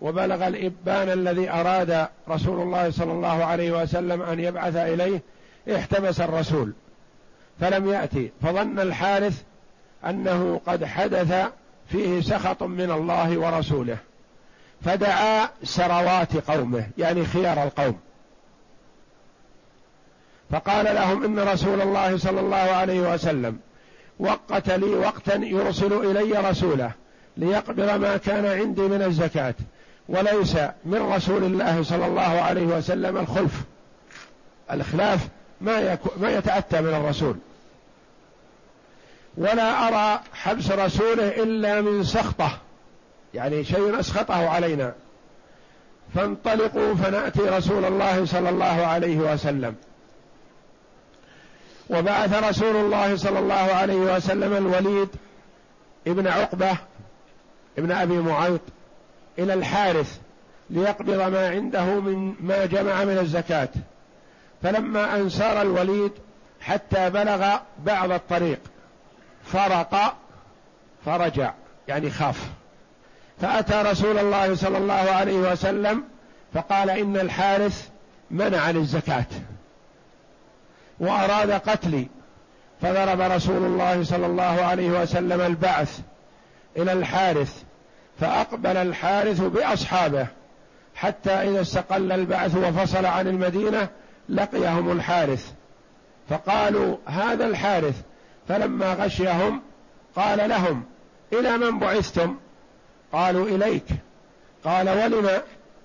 وبلغ 0.00 0.46
الإبان 0.46 1.10
الذي 1.10 1.50
أراد 1.50 2.08
رسول 2.28 2.62
الله 2.62 2.90
صلى 2.90 3.12
الله 3.12 3.44
عليه 3.44 3.82
وسلم 3.82 4.22
أن 4.22 4.40
يبعث 4.40 4.76
إليه 4.76 5.22
احتبس 5.76 6.20
الرسول. 6.20 6.72
فلم 7.60 7.88
يأتي. 7.88 8.30
فظن 8.42 8.80
الحارث 8.80 9.42
أنه 10.06 10.60
قد 10.66 10.84
حدث 10.84 11.50
فيه 11.88 12.20
سخط 12.20 12.62
من 12.62 12.90
الله 12.90 13.38
ورسوله. 13.38 13.96
فدعا 14.84 15.48
سروات 15.62 16.50
قومه 16.50 16.86
يعني 16.98 17.24
خيار 17.24 17.62
القوم. 17.62 17.98
فقال 20.50 20.84
لهم 20.84 21.24
إن 21.24 21.38
رسول 21.38 21.80
الله 21.80 22.18
صلى 22.18 22.40
الله 22.40 22.56
عليه 22.56 23.14
وسلم 23.14 23.58
وقت 24.18 24.70
لي 24.70 24.86
وقتا 24.86 25.34
يرسل 25.34 25.92
إلي 25.92 26.50
رسوله 26.50 26.92
ليقبض 27.36 27.90
ما 27.90 28.16
كان 28.16 28.46
عندي 28.46 28.82
من 28.82 29.02
الزكاة 29.02 29.54
وليس 30.08 30.56
من 30.84 31.12
رسول 31.12 31.44
الله 31.44 31.82
صلى 31.82 32.06
الله 32.06 32.22
عليه 32.22 32.66
وسلم 32.66 33.16
الخلف. 33.18 33.62
الخلاف 34.72 35.28
ما 35.60 35.78
يكو 35.80 36.10
ما 36.16 36.30
يتأتى 36.30 36.80
من 36.80 36.94
الرسول. 36.94 37.36
ولا 39.36 39.88
أرى 39.88 40.20
حبس 40.32 40.70
رسوله 40.70 41.28
إلا 41.28 41.80
من 41.80 42.04
سخطة 42.04 42.58
يعني 43.34 43.64
شيء 43.64 44.00
أسخطه 44.00 44.48
علينا. 44.48 44.92
فانطلقوا 46.14 46.94
فنأتي 46.94 47.40
رسول 47.40 47.84
الله 47.84 48.26
صلى 48.26 48.48
الله 48.48 48.86
عليه 48.86 49.16
وسلم. 49.16 49.74
وبعث 51.90 52.44
رسول 52.44 52.76
الله 52.76 53.16
صلى 53.16 53.38
الله 53.38 53.54
عليه 53.54 53.96
وسلم 53.96 54.52
الوليد 54.56 55.08
ابن 56.06 56.26
عقبة 56.26 56.76
ابن 57.78 57.92
أبي 57.92 58.18
معيط 58.18 58.60
إلى 59.38 59.54
الحارث 59.54 60.18
ليقبض 60.70 61.20
ما 61.20 61.48
عنده 61.48 61.84
من 61.84 62.34
ما 62.40 62.66
جمع 62.66 63.04
من 63.04 63.18
الزكاة. 63.18 63.68
فلما 64.62 65.16
أن 65.16 65.28
سار 65.28 65.62
الوليد 65.62 66.12
حتى 66.60 67.10
بلغ 67.10 67.56
بعض 67.78 68.10
الطريق 68.10 68.58
فرق 69.44 70.16
فرجع 71.04 71.52
يعني 71.88 72.10
خاف. 72.10 72.48
فأتى 73.40 73.82
رسول 73.90 74.18
الله 74.18 74.54
صلى 74.54 74.78
الله 74.78 74.94
عليه 74.94 75.38
وسلم 75.38 76.04
فقال 76.54 76.90
إن 76.90 77.16
الحارث 77.16 77.88
منع 78.30 78.70
الزكاة 78.70 79.26
وأراد 81.00 81.50
قتلي. 81.50 82.06
فضرب 82.82 83.20
رسول 83.20 83.64
الله 83.64 84.04
صلى 84.04 84.26
الله 84.26 84.42
عليه 84.42 85.02
وسلم 85.02 85.40
البعث 85.40 86.00
إلى 86.76 86.92
الحارث 86.92 87.62
فأقبل 88.20 88.76
الحارث 88.76 89.40
بأصحابه 89.40 90.26
حتى 90.94 91.30
إذا 91.30 91.60
استقل 91.60 92.12
البعث 92.12 92.56
وفصل 92.56 93.06
عن 93.06 93.28
المدينة 93.28 93.88
لقيهم 94.28 94.92
الحارث. 94.92 95.52
فقالوا 96.28 96.96
هذا 97.06 97.46
الحارث 97.46 97.94
فلما 98.48 98.94
غشيهم 98.94 99.62
قال 100.16 100.48
لهم 100.48 100.84
إلى 101.32 101.58
من 101.58 101.78
بعثتم؟ 101.78 102.36
قالوا 103.12 103.46
إليك. 103.48 103.86
قال 104.64 104.88
ولم؟ 104.88 105.42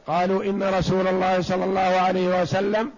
قالوا 0.08 0.44
إن 0.44 0.64
رسول 0.64 1.08
الله 1.08 1.42
صلى 1.42 1.66
الله 1.66 1.80
عليه 1.80 2.42
وسلم 2.42 2.92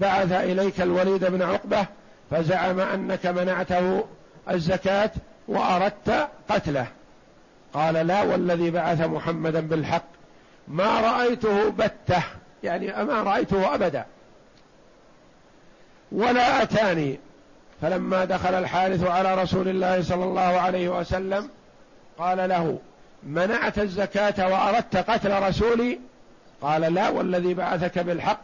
بعث 0.00 0.32
إليك 0.32 0.80
الوليد 0.80 1.24
بن 1.24 1.42
عقبة 1.42 1.86
فزعم 2.30 2.80
أنك 2.80 3.26
منعته 3.26 4.04
الزكاة 4.50 5.10
وأردت 5.48 6.28
قتله. 6.48 6.86
قال 7.74 7.94
لا 7.94 8.22
والذي 8.22 8.70
بعث 8.70 9.00
محمدا 9.00 9.60
بالحق 9.60 10.04
ما 10.68 11.00
رأيته 11.00 11.70
بتة 11.70 12.22
يعني 12.62 13.04
ما 13.04 13.22
رأيته 13.22 13.74
أبدا. 13.74 14.04
ولا 16.12 16.62
أتاني. 16.62 17.18
فلما 17.82 18.24
دخل 18.24 18.54
الحارث 18.54 19.04
على 19.04 19.42
رسول 19.42 19.68
الله 19.68 20.02
صلى 20.02 20.24
الله 20.24 20.40
عليه 20.40 20.88
وسلم 20.88 21.48
قال 22.18 22.48
له 22.48 22.78
منعت 23.22 23.78
الزكاة 23.78 24.48
وأردت 24.48 24.96
قتل 24.96 25.42
رسولي؟ 25.42 25.98
قال 26.60 26.80
لا 26.80 27.08
والذي 27.08 27.54
بعثك 27.54 27.98
بالحق 27.98 28.40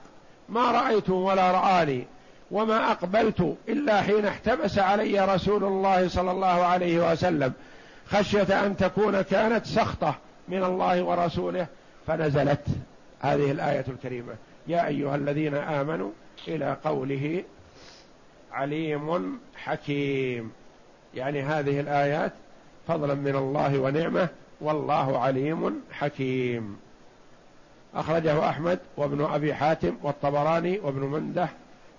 ما 0.49 0.71
رأيته 0.71 1.13
ولا 1.15 1.51
رآني 1.51 2.07
وما 2.51 2.91
أقبلت 2.91 3.57
إلا 3.69 4.03
حين 4.03 4.27
احتبس 4.27 4.79
علي 4.79 5.35
رسول 5.35 5.65
الله 5.65 6.09
صلى 6.09 6.31
الله 6.31 6.47
عليه 6.47 7.13
وسلم 7.13 7.53
خشية 8.07 8.67
أن 8.67 8.77
تكون 8.77 9.23
كانت 9.23 9.67
سخطة 9.67 10.15
من 10.49 10.65
الله 10.65 11.03
ورسوله 11.03 11.67
فنزلت 12.07 12.67
هذه 13.21 13.51
الآية 13.51 13.85
الكريمة. 13.89 14.33
يا 14.67 14.87
أيها 14.87 15.17
الذين 15.17 15.55
آمنوا 15.55 16.11
إلى 16.49 16.77
قوله 16.85 17.45
عليم 18.53 19.39
حكيم. 19.57 20.51
يعني 21.15 21.43
هذه 21.43 21.81
الآيات 21.81 22.33
فضلا 22.89 23.15
من 23.15 23.37
الله 23.37 23.79
ونعمة 23.79 24.29
والله 24.61 25.19
عليم 25.19 25.81
حكيم. 25.93 26.77
أخرجه 27.95 28.49
أحمد 28.49 28.79
وابن 28.97 29.25
أبي 29.25 29.55
حاتم 29.55 29.95
والطبراني 30.03 30.79
وابن 30.79 31.01
مندة 31.01 31.49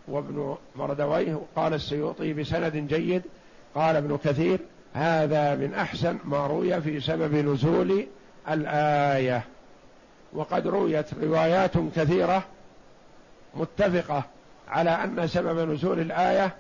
وابن 0.08 0.58
مردويه 0.76 1.40
قال 1.56 1.74
السيوطي 1.74 2.34
بسند 2.34 2.76
جيد 2.76 3.22
قال 3.76 3.96
ابن 3.96 4.18
كثير 4.18 4.60
هذا 4.94 5.56
من 5.56 5.74
أحسن 5.74 6.18
ما 6.24 6.48
روي 6.48 6.82
في 6.82 7.00
سبب 7.00 7.36
نزول 7.36 8.06
الآية. 8.50 9.44
وقد 10.34 10.68
رويت 10.68 11.06
روايات 11.24 11.72
كثيرة 11.96 12.44
متفقة 13.56 14.24
على 14.68 14.90
أن 14.90 15.28
سبب 15.28 15.72
نزول 15.72 16.00
الآية 16.00 16.52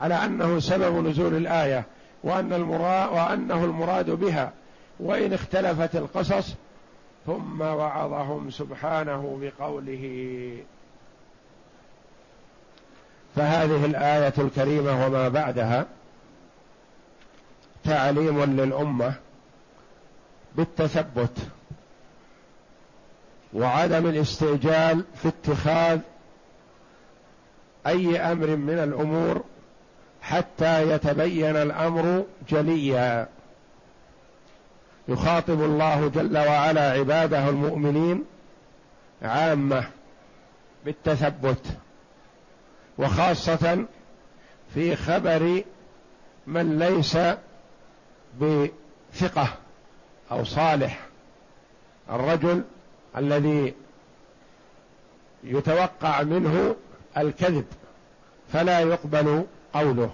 على 0.00 0.14
أنه 0.14 0.58
سبب 0.58 1.06
نزول 1.06 1.34
الآية 1.34 1.84
وأن 2.24 2.52
المراد 2.52 3.12
وأنه 3.12 3.64
المراد 3.64 4.10
بها. 4.10 4.52
وإن 5.00 5.32
اختلفت 5.32 5.96
القصص 5.96 6.54
ثم 7.26 7.60
وعظهم 7.60 8.50
سبحانه 8.50 9.38
بقوله. 9.42 10.56
فهذه 13.36 13.84
الآية 13.84 14.34
الكريمة 14.38 15.06
وما 15.06 15.28
بعدها 15.28 15.86
تعليم 17.84 18.44
للأمة 18.44 19.14
بالتثبت 20.54 21.38
وعدم 23.52 24.06
الاستعجال 24.06 25.04
في 25.14 25.28
اتخاذ 25.28 26.00
أي 27.86 28.20
أمر 28.20 28.56
من 28.56 28.78
الأمور 28.78 29.44
حتى 30.22 30.90
يتبين 30.90 31.56
الأمر 31.56 32.24
جليا. 32.48 33.28
يخاطب 35.08 35.62
الله 35.62 36.08
جل 36.08 36.38
وعلا 36.38 36.90
عباده 36.90 37.48
المؤمنين 37.48 38.24
عامة 39.22 39.84
بالتثبت 40.84 41.66
وخاصة 42.98 43.84
في 44.74 44.96
خبر 44.96 45.62
من 46.46 46.78
ليس 46.78 47.18
بثقة 48.40 49.48
أو 50.30 50.44
صالح 50.44 51.00
الرجل 52.10 52.64
الذي 53.16 53.74
يتوقع 55.44 56.22
منه 56.22 56.76
الكذب 57.16 57.64
فلا 58.52 58.80
يقبل 58.80 59.46
قوله. 59.74 60.10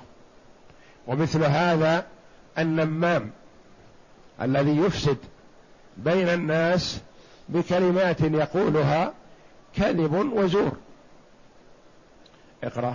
ومثل 1.06 1.44
هذا 1.44 2.06
النمام. 2.58 3.30
الذي 4.42 4.76
يفسد 4.76 5.16
بين 5.96 6.28
الناس 6.28 7.00
بكلمات 7.48 8.20
يقولها 8.20 9.12
كذب 9.76 10.32
وزور. 10.32 10.72
اقرأ. 12.64 12.94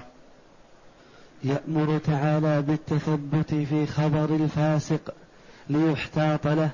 يأمر 1.43 1.97
تعالى 1.97 2.62
بالتثبت 2.62 3.53
في 3.53 3.86
خبر 3.86 4.25
الفاسق 4.36 5.13
ليحتاط 5.69 6.47
له 6.47 6.69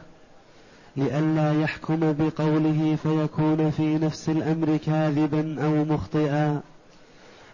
لئلا 0.98 1.62
يحكم 1.62 2.00
بقوله 2.00 2.98
فيكون 3.04 3.72
في 3.72 3.98
نفس 3.98 4.30
الأمر 4.30 4.78
كاذبا 4.78 5.64
أو 5.64 5.86
مخطئا 5.86 6.62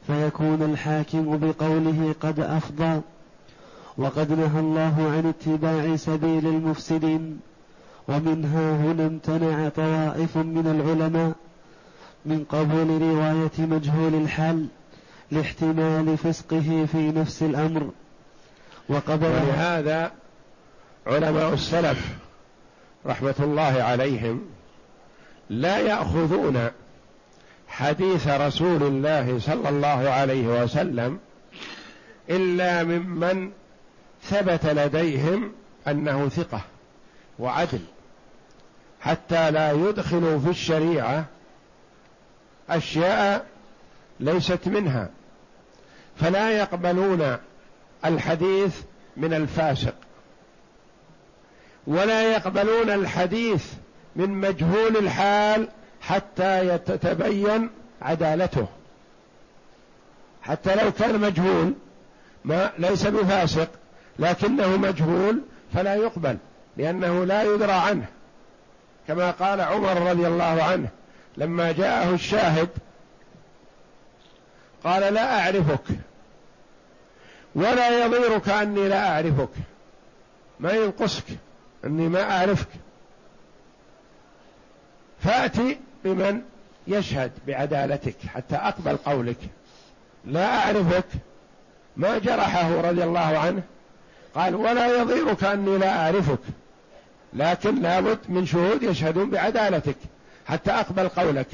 فيكون 0.08 0.64
الحاكم 0.64 1.38
بقوله 1.38 2.16
قد 2.22 2.40
أفضى. 2.40 3.02
وقد 3.98 4.32
نهى 4.32 4.60
الله 4.60 5.12
عن 5.16 5.34
اتباع 5.40 5.96
سبيل 5.96 6.48
المفسدين 6.48 7.40
ومنها 8.08 8.76
هنا 8.76 9.06
امتنع 9.06 9.70
طوائف 9.70 10.38
من 10.38 10.68
العلماء 10.68 11.34
من 12.26 12.44
قبول 12.44 13.02
رواية 13.02 13.68
مجهول 13.68 14.14
الحال 14.16 14.68
لاحتمال 15.32 16.18
فسقه 16.18 16.88
في 16.92 17.12
نفس 17.12 17.44
الأمر. 17.44 17.92
وقبل 18.90 19.26
ولهذا 19.26 20.12
علماء 21.08 21.54
السلف 21.54 22.16
رحمة 23.06 23.36
الله 23.40 23.84
عليهم 23.84 24.42
لا 25.50 25.78
يأخذون 25.78 26.70
حديث 27.68 28.28
رسول 28.28 28.84
الله 28.84 29.40
صلى 29.40 29.70
الله 29.70 30.10
عليه 30.10 30.64
وسلم 30.64 31.20
إلا 32.30 32.84
ممن 32.84 33.52
ثبت 34.24 34.66
لديهم 34.66 35.52
أنه 35.88 36.30
ثقة 36.30 36.62
وعدل 37.40 37.82
حتى 39.02 39.52
لا 39.52 39.72
يدخلوا 39.72 40.40
في 40.40 40.50
الشريعة 40.50 41.26
أشياء 42.70 43.46
ليست 44.20 44.68
منها 44.68 45.10
فلا 46.20 46.52
يقبلون 46.52 47.38
الحديث 48.06 48.82
من 49.18 49.34
الفاسق 49.34 49.94
ولا 51.88 52.32
يقبلون 52.32 52.90
الحديث 52.90 53.66
من 54.16 54.30
مجهول 54.30 54.98
الحال 54.98 55.70
حتى 56.02 56.78
تتبين 56.78 57.70
عدالته. 58.02 58.68
حتى 60.42 60.76
لو 60.76 60.92
كان 60.92 61.20
مجهول 61.20 61.74
ما 62.46 62.72
ليس 62.78 63.08
بفاسق 63.08 63.70
لكنه 64.20 64.78
مجهول 64.78 65.42
فلا 65.74 65.96
يقبل 65.96 66.38
لأنه 66.78 67.26
لا 67.26 67.44
يدرى 67.44 67.72
عنه. 67.72 68.06
كما 69.08 69.32
قال 69.32 69.62
عمر 69.62 70.10
رضي 70.10 70.28
الله 70.28 70.64
عنه 70.64 70.90
لما 71.38 71.72
جاءه 71.72 72.14
الشاهد 72.14 72.70
قال 74.84 75.14
لا 75.14 75.40
أعرفك 75.40 75.84
ولا 77.56 78.06
يضيرك 78.06 78.50
أني 78.50 78.90
لا 78.90 79.10
أعرفك 79.10 79.50
ما 80.60 80.72
ينقصك 80.72 81.24
أني 81.86 82.08
ما 82.08 82.32
أعرفك. 82.32 82.68
فأتي 85.20 85.80
بمن 86.04 86.42
يشهد 86.88 87.32
بعدالتك 87.48 88.16
حتى 88.28 88.56
أقبل 88.56 88.98
قولك 88.98 89.38
لا 90.26 90.46
أعرفك 90.46 91.06
ما 91.98 92.18
جرحه 92.18 92.82
رضي 92.82 93.04
الله 93.04 93.38
عنه. 93.38 93.64
قال 94.38 94.56
ولا 94.56 95.02
يضيرك 95.02 95.44
أني 95.44 95.78
لا 95.78 96.06
أعرفك 96.06 96.40
لكن 97.34 97.82
لابد 97.82 98.20
من 98.30 98.46
شهود 98.46 98.84
يشهدون 98.84 99.30
بعدالتك 99.30 99.96
حتى 100.46 100.72
أقبل 100.72 101.08
قولك. 101.08 101.48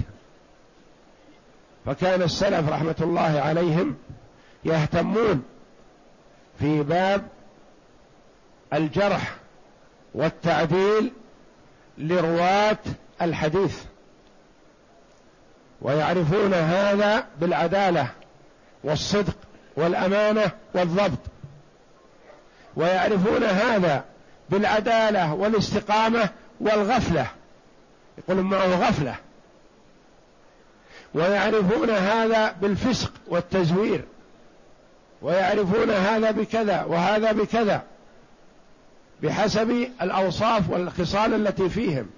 فكان 1.86 2.22
السلف 2.22 2.70
رحمة 2.70 2.96
الله 3.02 3.42
عليهم 3.46 3.96
يهتمون 4.66 5.44
في 6.60 6.84
باب 6.84 7.28
الجرح 8.74 9.36
والتعديل 10.14 11.12
لرواة 11.98 12.78
الحديث 13.22 13.84
ويعرفون 15.82 16.54
هذا 16.54 17.28
بالعدالة 17.40 18.10
والصدق 18.84 19.36
والأمانة 19.76 20.52
والضبط. 20.74 21.33
ويعرفون 22.76 23.44
هذا 23.44 24.04
بالعدالة 24.50 25.34
والاستقامة 25.34 26.30
والغفلة. 26.60 27.28
يقولون 28.18 28.46
معه 28.46 28.88
غفلة؟ 28.88 29.16
ويعرفون 31.14 31.90
هذا 31.90 32.52
بالفسق 32.62 33.12
والتزوير. 33.28 34.04
ويعرفون 35.22 35.90
هذا 35.90 36.32
بكذا 36.32 36.84
وهذا 36.84 37.32
بكذا 37.32 37.84
بحسب 39.24 39.90
الأوصاف 40.02 40.70
والخصال 40.70 41.34
التي 41.34 41.70
فيهم. 41.70 42.10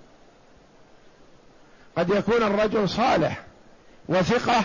قد 1.98 2.10
يكون 2.10 2.44
الرجل 2.44 2.90
صالح 2.90 3.44
وثقة 4.10 4.64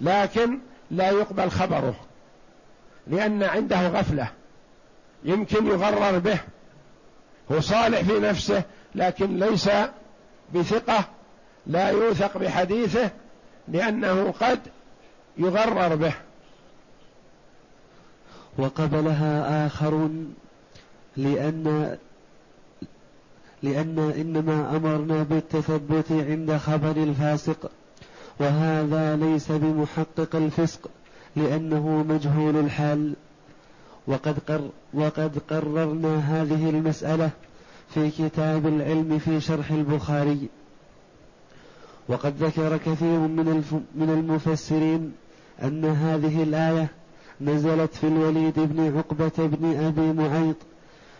لكن 0.00 0.58
لا 0.90 1.10
يقبل 1.10 1.50
خبره. 1.50 1.94
لأن 3.10 3.42
عنده 3.42 3.88
غفلة. 3.88 4.28
يمكن 5.24 5.66
يغرر 5.66 6.18
به. 6.18 6.38
هو 7.52 7.60
صالح 7.60 8.00
في 8.00 8.18
نفسه 8.18 8.62
لكن 8.94 9.38
ليس 9.38 9.70
بثقة 10.54 11.04
لا 11.66 11.88
يوثق 11.88 12.38
بحديثه 12.38 13.10
لأنه 13.68 14.34
قد 14.40 14.60
يغرر 15.36 15.94
به. 15.94 16.14
وقبلها 18.58 19.66
آخرون 19.66 20.34
لأن 21.16 21.96
لأن 23.62 23.98
إنما 23.98 24.76
أمرنا 24.76 25.22
بالتثبت 25.22 26.12
عند 26.12 26.56
خبر 26.56 26.90
الفاسق 26.90 27.70
وهذا 28.40 29.16
ليس 29.16 29.52
بمحقق 29.52 30.36
الفسق. 30.36 30.90
لأنه 31.36 32.04
مجهول 32.08 32.56
الحال. 32.56 33.14
وقد, 34.06 34.38
قر 34.48 34.70
وقد 34.94 35.38
قررنا 35.50 36.18
هذه 36.18 36.70
المسألة 36.70 37.30
في 37.94 38.10
كتاب 38.10 38.66
العلم 38.66 39.18
في 39.18 39.40
شرح 39.40 39.70
البخاري. 39.70 40.48
وقد 42.08 42.42
ذكر 42.42 42.76
كثير 42.76 43.18
من 43.18 43.64
من 43.94 44.10
المفسرين 44.10 45.12
أن 45.62 45.84
هذه 45.84 46.42
الآية 46.42 46.88
نزلت 47.40 47.94
في 47.94 48.06
الوليد 48.06 48.54
بن 48.56 48.96
عقبة 48.96 49.32
بن 49.38 49.76
أبي 49.76 50.12
معيط 50.12 50.56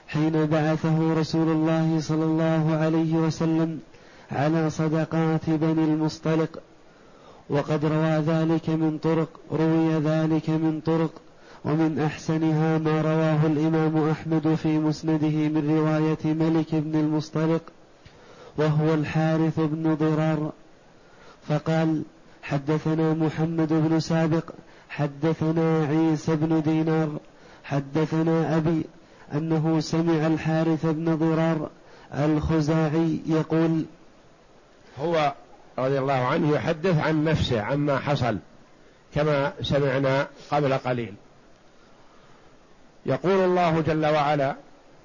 حين 0.08 0.46
بعثه 0.46 1.14
رسول 1.14 1.48
الله 1.48 2.00
صلى 2.00 2.24
الله 2.24 2.76
عليه 2.76 3.14
وسلم 3.14 3.78
على 4.32 4.70
صدقات 4.70 5.50
بني 5.50 5.84
المصطلق. 5.84 6.62
وقد 7.50 7.84
روى 7.84 8.18
ذلك 8.18 8.68
من 8.68 8.98
طرق 9.02 9.28
روي 9.52 9.94
ذلك 9.94 10.50
من 10.50 10.80
طرق 10.86 11.10
ومن 11.64 11.98
أحسنها 11.98 12.78
ما 12.78 13.02
رواه 13.02 13.46
الإمام 13.46 14.08
أحمد 14.10 14.54
في 14.54 14.78
مسنده 14.78 15.28
من 15.28 15.78
رواية 15.78 16.34
ملك 16.34 16.74
بن 16.74 17.00
المصطلق 17.00 17.62
وهو 18.58 18.94
الحارث 18.94 19.60
بن 19.60 19.94
ضرار. 19.94 20.52
فقال 21.48 22.02
حدثنا 22.42 23.14
محمد 23.14 23.68
بن 23.72 24.00
سابق 24.00 24.50
حدثنا 24.88 25.86
عيسى 25.86 26.36
بن 26.36 26.62
دينار 26.62 27.18
حدثنا 27.64 28.56
أبي 28.56 28.84
أنه 29.34 29.80
سمع 29.80 30.26
الحارث 30.26 30.86
بن 30.86 31.16
ضرار 31.16 31.70
الخزاعي 32.14 33.20
يقول 33.26 33.84
هو 35.00 35.32
رضي 35.86 35.98
الله 35.98 36.12
عنه 36.26 36.54
يحدث 36.54 36.98
عن 36.98 37.24
نفسه 37.24 37.62
عما 37.62 37.98
حصل 37.98 38.38
كما 39.14 39.52
سمعنا 39.62 40.26
قبل 40.50 40.74
قليل. 40.74 41.14
يقول 43.06 43.44
الله 43.44 43.80
جل 43.80 44.06
وعلا 44.06 44.56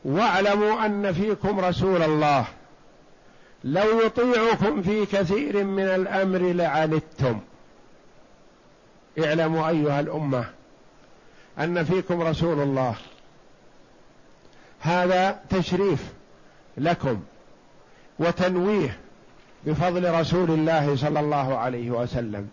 واعلموا 0.06 0.86
أن 0.86 1.14
فيكم 1.14 1.60
رسول 1.60 2.04
الله 2.04 2.46
لو 3.64 4.02
يطيعكم 4.02 4.82
في 4.82 5.06
كثير 5.06 5.64
من 5.64 5.84
الأمر 5.84 6.40
لعنتم. 6.40 7.40
اعلموا 9.20 9.70
أيها 9.70 10.00
الأمة 10.00 10.46
أن 11.60 11.84
فيكم 11.84 12.22
رسول 12.22 12.60
الله. 12.60 12.96
هذا 14.80 15.40
تشريف 15.50 16.14
لكم 16.78 17.24
وتنويه 18.20 18.98
بفضل 19.66 20.20
رسول 20.20 20.52
الله 20.52 20.96
صلى 20.96 21.20
الله 21.20 21.58
عليه 21.58 21.92
وسلم. 21.92 22.50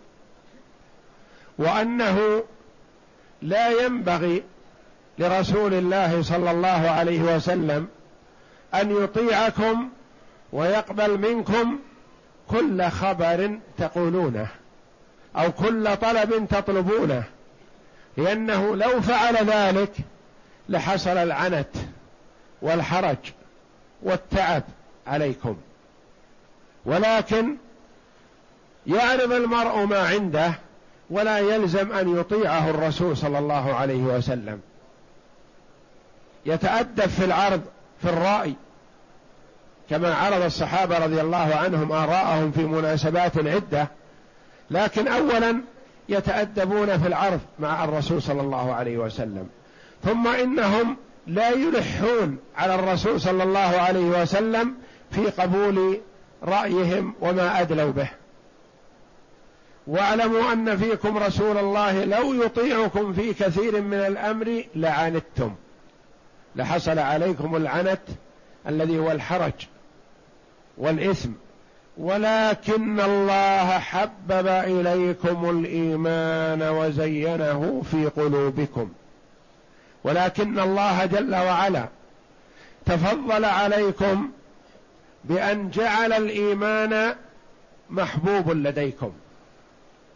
وأنه 1.57 2.43
لا 3.41 3.85
ينبغي 3.85 4.43
لرسول 5.19 5.73
الله 5.73 6.21
صلى 6.21 6.51
الله 6.51 6.89
عليه 6.89 7.21
وسلم 7.21 7.87
أن 8.73 9.03
يطيعكم 9.03 9.89
ويقبل 10.53 11.17
منكم 11.17 11.79
كل 12.47 12.83
خبر 12.83 13.59
تقولونه 13.77 14.47
أو 15.35 15.51
كل 15.51 15.97
طلب 15.97 16.47
تطلبونه 16.49 17.23
لأنه 18.17 18.75
لو 18.75 19.01
فعل 19.01 19.35
ذلك 19.35 19.91
لحصل 20.69 21.17
العنت 21.17 21.75
والحرج 22.61 23.17
والتعب 24.03 24.63
عليكم. 25.07 25.57
ولكن 26.85 27.57
يعرض 28.87 29.31
المرء 29.31 29.85
ما 29.85 29.99
عنده 29.99 30.53
ولا 31.09 31.39
يلزم 31.39 31.91
أن 31.91 32.19
يطيعه 32.19 32.69
الرسول 32.69 33.17
صلى 33.17 33.39
الله 33.39 33.73
عليه 33.73 34.03
وسلم. 34.03 34.59
يتأدب 36.45 37.05
في 37.05 37.25
العرض 37.25 37.61
في 38.01 38.09
الرأي 38.09 38.53
كما 39.89 40.13
عرض 40.13 40.41
الصحابة 40.41 40.97
رضي 40.97 41.21
الله 41.21 41.55
عنهم 41.55 41.91
آراءهم 41.91 42.51
في 42.51 42.63
مناسبات 42.63 43.37
عدة 43.37 43.87
لكن 44.71 45.07
اولا 45.07 45.61
يتأدبون 46.09 46.97
في 46.97 47.07
العرض 47.07 47.39
مع 47.59 47.83
الرسول 47.83 48.21
صلى 48.21 48.41
الله 48.41 48.73
عليه 48.73 48.97
وسلم. 48.97 49.47
ثم 50.03 50.27
إنهم 50.27 50.97
لا 51.27 51.49
يلحون 51.49 52.37
على 52.57 52.75
الرسول 52.75 53.21
صلى 53.21 53.43
الله 53.43 53.59
عليه 53.59 54.21
وسلم 54.21 54.75
في 55.11 55.25
قبول 55.25 56.01
رأيهم 56.43 57.13
وما 57.21 57.61
أدلوا 57.61 57.91
به. 57.91 58.09
واعلموا 59.87 60.53
أن 60.53 60.77
فيكم 60.77 61.17
رسول 61.17 61.57
الله 61.57 62.05
لو 62.05 62.33
يطيعكم 62.33 63.13
في 63.13 63.33
كثير 63.33 63.81
من 63.81 63.97
الأمر 63.97 64.63
لعنتم. 64.75 65.55
لحصل 66.55 66.99
عليكم 66.99 67.55
العنت 67.55 68.01
الذي 68.67 68.99
هو 68.99 69.11
الحرج 69.11 69.53
والإثم. 70.77 71.29
ولكن 71.97 72.99
الله 72.99 73.79
حبب 73.79 74.47
إليكم 74.47 75.49
الإيمان 75.49 76.61
وزينه 76.61 77.81
في 77.91 78.05
قلوبكم. 78.05 78.89
ولكن 80.03 80.59
الله 80.59 81.05
جل 81.05 81.35
وعلا 81.35 81.87
تفضل 82.85 83.45
عليكم 83.45 84.29
بأن 85.23 85.69
جعل 85.69 86.13
الإيمان 86.13 87.15
محبوب 87.89 88.51
لديكم. 88.51 89.13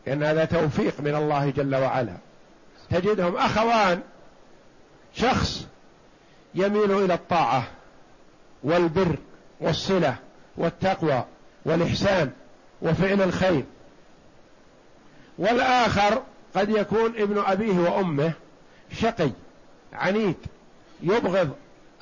لأن 0.08 0.24
هذا 0.24 0.46
توفيق 0.46 1.02
من 1.02 1.16
الله 1.16 1.50
جل 1.50 1.76
وعلا. 1.76 2.18
تجدهم 2.90 3.38
أخوان 3.38 4.02
شخص 5.14 5.68
يميل 6.56 6.92
إلى 6.92 7.14
الطاعة 7.14 7.68
والبر 8.64 9.16
والصلة 9.60 10.16
والتقوى 10.58 11.26
والإحسان 11.66 12.32
وفعل 12.82 13.22
الخير. 13.22 13.64
والآخر 15.38 16.22
قد 16.56 16.70
يكون 16.70 17.16
ابن 17.18 17.44
أبيه 17.48 17.80
وأمه 17.80 18.32
شقي 18.92 19.30
عنيد 19.94 20.36
يبغض 21.02 21.50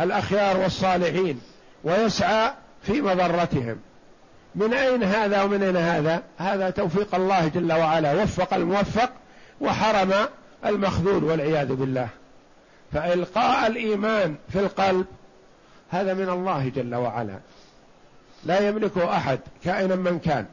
الأخيار 0.02 0.58
والصالحين 0.58 1.42
ويسعى 1.84 2.52
في 2.86 3.02
مضرتهم. 3.02 3.78
من 4.56 4.74
أين 4.74 5.04
هذا 5.04 5.42
ومن 5.42 5.64
أين 5.64 5.78
هذا؟ 5.78 6.24
هذا 6.38 6.70
توفيق 6.70 7.16
الله 7.16 7.48
جل 7.48 7.74
وعلا. 7.74 8.24
وفق 8.24 8.54
الموفق 8.54 9.12
وحرم 9.62 10.14
المخذول 10.66 11.24
والعياذ 11.24 11.76
بالله. 11.76 12.08
فإلقاء 12.94 13.68
الإيمان 13.68 14.36
في 14.50 14.60
القلب 14.60 15.06
هذا 15.90 16.14
من 16.14 16.30
الله 16.30 16.70
جل 16.70 16.96
وعلا. 16.96 17.40
لا 18.46 18.68
يملكه 18.68 19.18
أحد 19.18 19.40
كائنا 19.64 19.96
من 19.96 20.20
كان. 20.20 20.46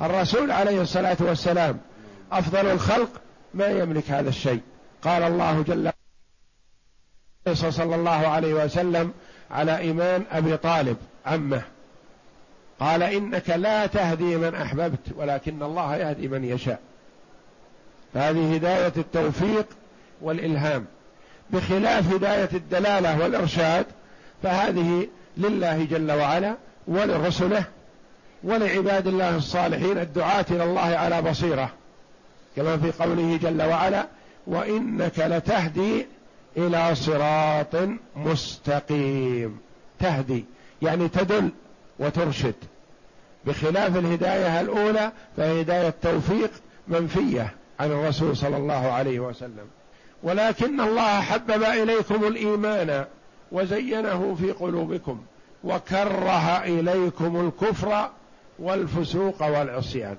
الرسول 0.00 0.50
عليه 0.50 0.82
الصلاة 0.82 1.16
والسلام 1.20 1.78
أفضل 2.32 2.66
الخلق 2.66 3.10
ما 3.54 3.66
يملك 3.66 4.10
هذا 4.10 4.28
الشيء. 4.28 4.60
قال 5.02 5.22
الله 5.22 5.62
جل 5.62 5.92
صلى 7.54 7.94
الله 7.94 8.28
عليه 8.28 8.54
وسلم 8.54 9.12
على 9.50 9.78
إيمان 9.78 10.24
أبي 10.32 10.56
طالب. 10.56 10.96
عمه. 11.26 11.62
قال 12.80 13.02
إنك 13.02 13.50
لا 13.50 13.86
تهدي 13.86 14.36
من 14.36 14.54
أحببت 14.54 15.12
ولكن 15.16 15.62
الله 15.62 15.96
يهدي 15.96 16.28
من 16.28 16.44
يشاء. 16.44 16.80
فهذه 18.14 18.54
هداية 18.54 18.92
التوفيق 18.96 19.66
والإلهام. 20.20 20.86
بخلاف 21.50 22.14
هداية 22.14 22.48
الدلالة 22.54 23.20
والإرشاد 23.20 23.86
فهذه 24.42 25.08
لله 25.36 25.84
جل 25.84 26.12
وعلا 26.12 26.54
ولرسله 26.86 27.64
ولعباد 28.44 29.06
الله 29.06 29.36
الصالحين 29.36 29.98
الدعاة 29.98 30.46
إلى 30.50 30.64
الله 30.64 30.80
على 30.80 31.22
بصيرة. 31.22 31.70
كما 32.56 32.76
في 32.76 33.04
قوله 33.04 33.36
جل 33.42 33.62
وعلا 33.62 34.06
وإنك 34.46 35.18
لتهدي 35.18 36.06
إلى 36.56 36.94
صراط 36.94 37.74
مستقيم. 38.16 39.60
تهدي. 40.00 40.44
يعني 40.82 41.08
تدل 41.08 41.50
وترشد. 41.98 42.54
بخلاف 43.46 43.96
الهداية 43.96 44.60
الأولى 44.60 45.12
فهداية 45.36 45.94
توفيق 46.02 46.50
منفية 46.88 47.54
عن 47.80 47.90
الرسول 47.90 48.36
صلى 48.36 48.56
الله 48.56 48.92
عليه 48.92 49.20
وسلم. 49.20 49.66
ولكن 50.22 50.80
الله 50.80 51.20
حبب 51.20 51.62
إليكم 51.62 52.24
الإيمان 52.24 53.04
وزينه 53.52 54.36
في 54.40 54.52
قلوبكم 54.52 55.22
وكره 55.64 56.64
إليكم 56.64 57.46
الكفر 57.46 58.10
والفسوق 58.58 59.42
والعصيان. 59.42 60.16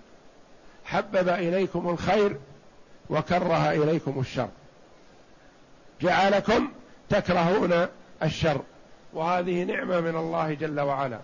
حبب 0.86 1.30
إليكم 1.30 1.90
الخير 1.90 2.38
وكره 3.10 3.72
إليكم 3.72 4.20
الشر. 4.20 4.50
جعلكم 6.02 6.68
تكرهون 7.10 7.88
الشر. 8.24 8.62
وهذه 9.14 9.64
نعمة 9.64 10.00
من 10.00 10.16
الله 10.16 10.54
جل 10.54 10.80
وعلا. 10.80 11.20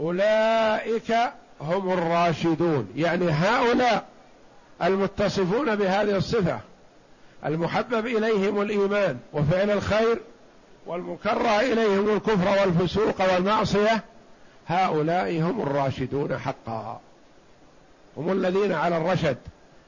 أولئك 0.00 1.14
هم 1.60 1.92
الراشدون. 1.92 2.88
يعني 2.96 3.30
هؤلاء 3.30 4.06
المتصفون 4.82 5.76
بهذه 5.76 6.16
الصفة. 6.16 6.60
المحبب 7.46 8.06
إليهم 8.06 8.62
الإيمان 8.62 9.18
وفعل 9.32 9.70
الخير 9.70 10.20
والمكره 10.86 11.60
إليهم 11.60 12.16
الكفر 12.16 12.60
والفسوق 12.60 13.34
والمعصية. 13.34 14.04
هؤلاء 14.66 15.40
هم 15.40 15.62
الراشدون 15.62 16.38
حقا. 16.38 17.00
هم 18.16 18.32
الذين 18.32 18.72
على 18.72 18.96
الرشد 18.96 19.38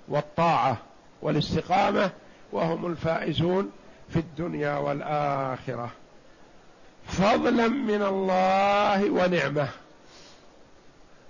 والطاعة 0.09 0.77
والاستقامة 1.23 2.11
وهم 2.53 2.87
الفائزون 2.87 3.71
في 4.11 4.19
الدنيا 4.19 4.77
والآخرة. 4.77 5.91
فضلا 7.09 7.69
من 7.69 8.03
الله 8.03 9.11
ونعمة. 9.11 9.69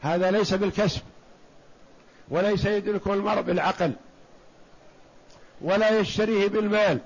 هذا 0.03 0.31
ليس 0.31 0.55
بالكسب 0.55 1.03
وليس 2.29 2.65
يدرك 2.65 3.07
المرء 3.07 3.41
بالعقل 3.41 3.93
ولا 5.61 5.99
يشتريه 5.99 6.49
بالمال 6.49 6.99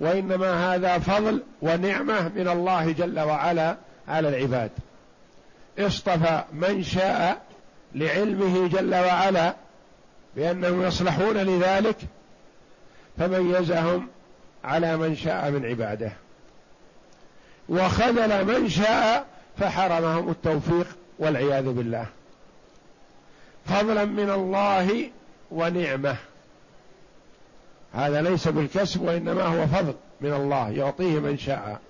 وإنما 0.00 0.74
هذا 0.74 0.98
فضل 0.98 1.42
ونعمة 1.62 2.28
من 2.28 2.48
الله 2.48 2.92
جل 2.92 3.20
وعلا 3.20 3.76
على 4.08 4.28
العباد. 4.28 4.70
اصطفى 5.78 6.44
من 6.52 6.82
شاء 6.82 7.42
لعلمه 7.94 8.68
جل 8.68 8.94
وعلا 8.94 9.54
بأنهم 10.36 10.82
يصلحون 10.82 11.36
لذلك 11.36 11.96
فميزهم 13.18 14.08
على 14.64 14.96
من 14.96 15.16
شاء 15.16 15.50
من 15.50 15.66
عباده. 15.66 16.12
وخذل 17.70 18.44
من 18.44 18.68
شاء 18.68 19.26
فحرمهم 19.58 20.30
التوفيق 20.30 20.86
والعياذ 21.18 21.64
بالله. 21.64 22.06
فضلا 23.66 24.04
من 24.04 24.30
الله 24.30 25.10
ونعمة. 25.50 26.16
هذا 27.94 28.22
ليس 28.22 28.48
بالكسب 28.48 29.02
وإنما 29.02 29.42
هو 29.42 29.66
فضل 29.66 29.94
من 30.20 30.32
الله 30.32 30.70
يعطيه 30.70 31.20
من 31.20 31.38
شاء. 31.38 31.80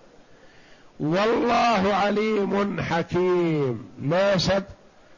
والله 1.01 1.95
عليم 1.95 2.81
حكيم. 2.81 3.89
ناسب 4.03 4.65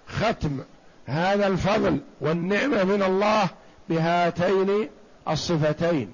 ختم 0.08 0.60
هذا 1.06 1.46
الفضل 1.46 1.98
والنعمة 2.20 2.84
من 2.84 3.02
الله 3.02 3.48
بهاتين 3.88 4.88
الصفتين 5.28 6.12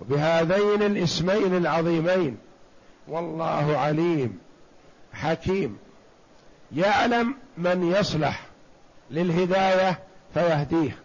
بهذين 0.00 0.82
الاسمين 0.82 1.56
العظيمين. 1.56 2.38
والله 3.08 3.78
عليم 3.78 4.38
حكيم. 5.12 5.78
يعلم 6.72 7.34
من 7.58 7.92
يصلح 7.92 8.42
للهداية 9.10 9.98
فيهديه. 10.34 10.98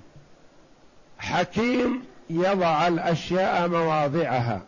حكيم 1.20 2.06
يضع 2.30 2.88
الأشياء 2.88 3.68
مواضعها 3.68 4.62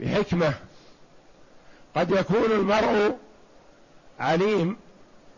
بحكمة. 0.00 0.54
قد 1.96 2.10
يكون 2.10 2.52
المرء 2.52 3.16
عليم 4.20 4.76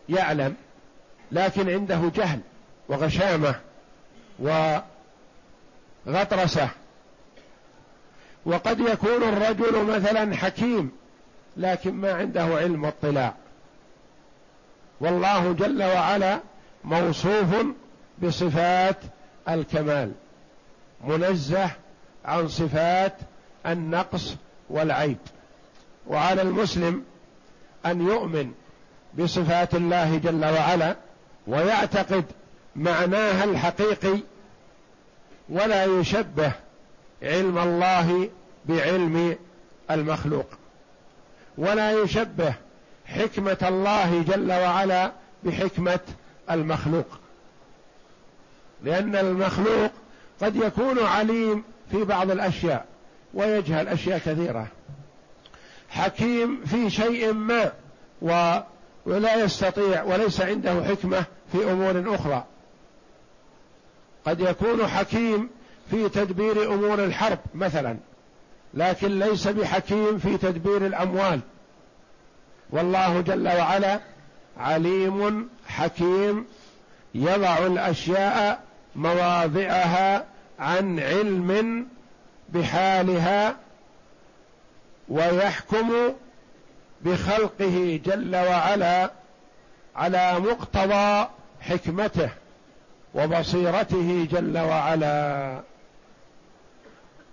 يعلم 0.09 0.55
لكن 1.31 1.69
عنده 1.69 2.11
جهل 2.15 2.39
وغشامة 2.89 3.55
وغطرسة. 6.05 6.69
وقد 8.45 8.79
يكون 8.79 9.23
الرجل 9.23 9.83
مثلا 9.83 10.35
حكيم 10.35 10.91
لكن 11.57 11.93
ما 11.93 12.13
عنده 12.13 12.43
علم 12.43 12.83
واطلاع 12.83 13.33
والله 14.99 15.53
جل 15.53 15.83
وعلا 15.83 16.39
موصوف 16.83 17.55
بصفات 18.23 18.97
الكمال 19.49 20.11
منزه 21.03 21.71
عن 22.25 22.47
صفات 22.47 23.13
النقص 23.65 24.35
والعيب. 24.69 25.17
وعلى 26.07 26.41
المسلم 26.41 27.03
أن 27.85 28.01
يؤمن 28.01 28.51
بصفات 29.19 29.75
الله 29.75 30.17
جل 30.17 30.45
وعلا 30.45 30.95
ويعتقد 31.47 32.25
معناها 32.75 33.43
الحقيقي 33.43 34.19
ولا 35.49 35.85
يشبه 35.85 36.51
علم 37.23 37.57
الله 37.57 38.29
بعلم 38.65 39.37
المخلوق. 39.91 40.45
ولا 41.57 41.91
يشبه 41.91 42.53
حكمة 43.05 43.57
الله 43.61 44.21
جل 44.21 44.51
وعلا 44.51 45.11
بحكمة 45.43 45.99
المخلوق. 46.51 47.07
لأن 48.83 49.15
المخلوق 49.15 49.91
قد 50.41 50.55
يكون 50.55 50.99
عليم 50.99 51.63
في 51.91 52.03
بعض 52.03 52.31
الأشياء 52.31 52.85
ويجهل 53.33 53.87
أشياء 53.87 54.17
كثيرة. 54.17 54.67
حكيم 55.89 56.65
في 56.65 56.89
شيء 56.89 57.33
ما 57.33 58.63
ولا 59.05 59.35
يستطيع 59.35 60.03
وليس 60.03 60.41
عنده 60.41 60.83
حكمة 60.83 61.23
في 61.51 61.71
أمور 61.71 62.15
أخرى. 62.15 62.43
قد 64.25 64.39
يكون 64.39 64.87
حكيم 64.87 65.49
في 65.91 66.09
تدبير 66.09 66.73
أمور 66.73 67.03
الحرب 67.03 67.39
مثلا 67.55 67.97
لكن 68.73 69.19
ليس 69.19 69.47
بحكيم 69.47 70.17
في 70.17 70.37
تدبير 70.37 70.85
الأموال. 70.85 71.39
والله 72.69 73.21
جل 73.21 73.47
وعلا 73.47 73.99
عليم 74.57 75.49
حكيم 75.67 76.45
يضع 77.15 77.57
الأشياء 77.57 78.63
مواضعها 78.95 80.25
عن 80.59 80.99
علم 80.99 81.87
بحالها 82.49 83.55
ويحكم 85.09 85.91
بخلقه 87.01 87.99
جل 88.05 88.35
وعلا 88.35 89.11
على 89.95 90.39
مقتضى 90.39 91.27
حكمته 91.61 92.29
وبصيرته 93.13 94.27
جل 94.31 94.57
وعلا. 94.57 95.61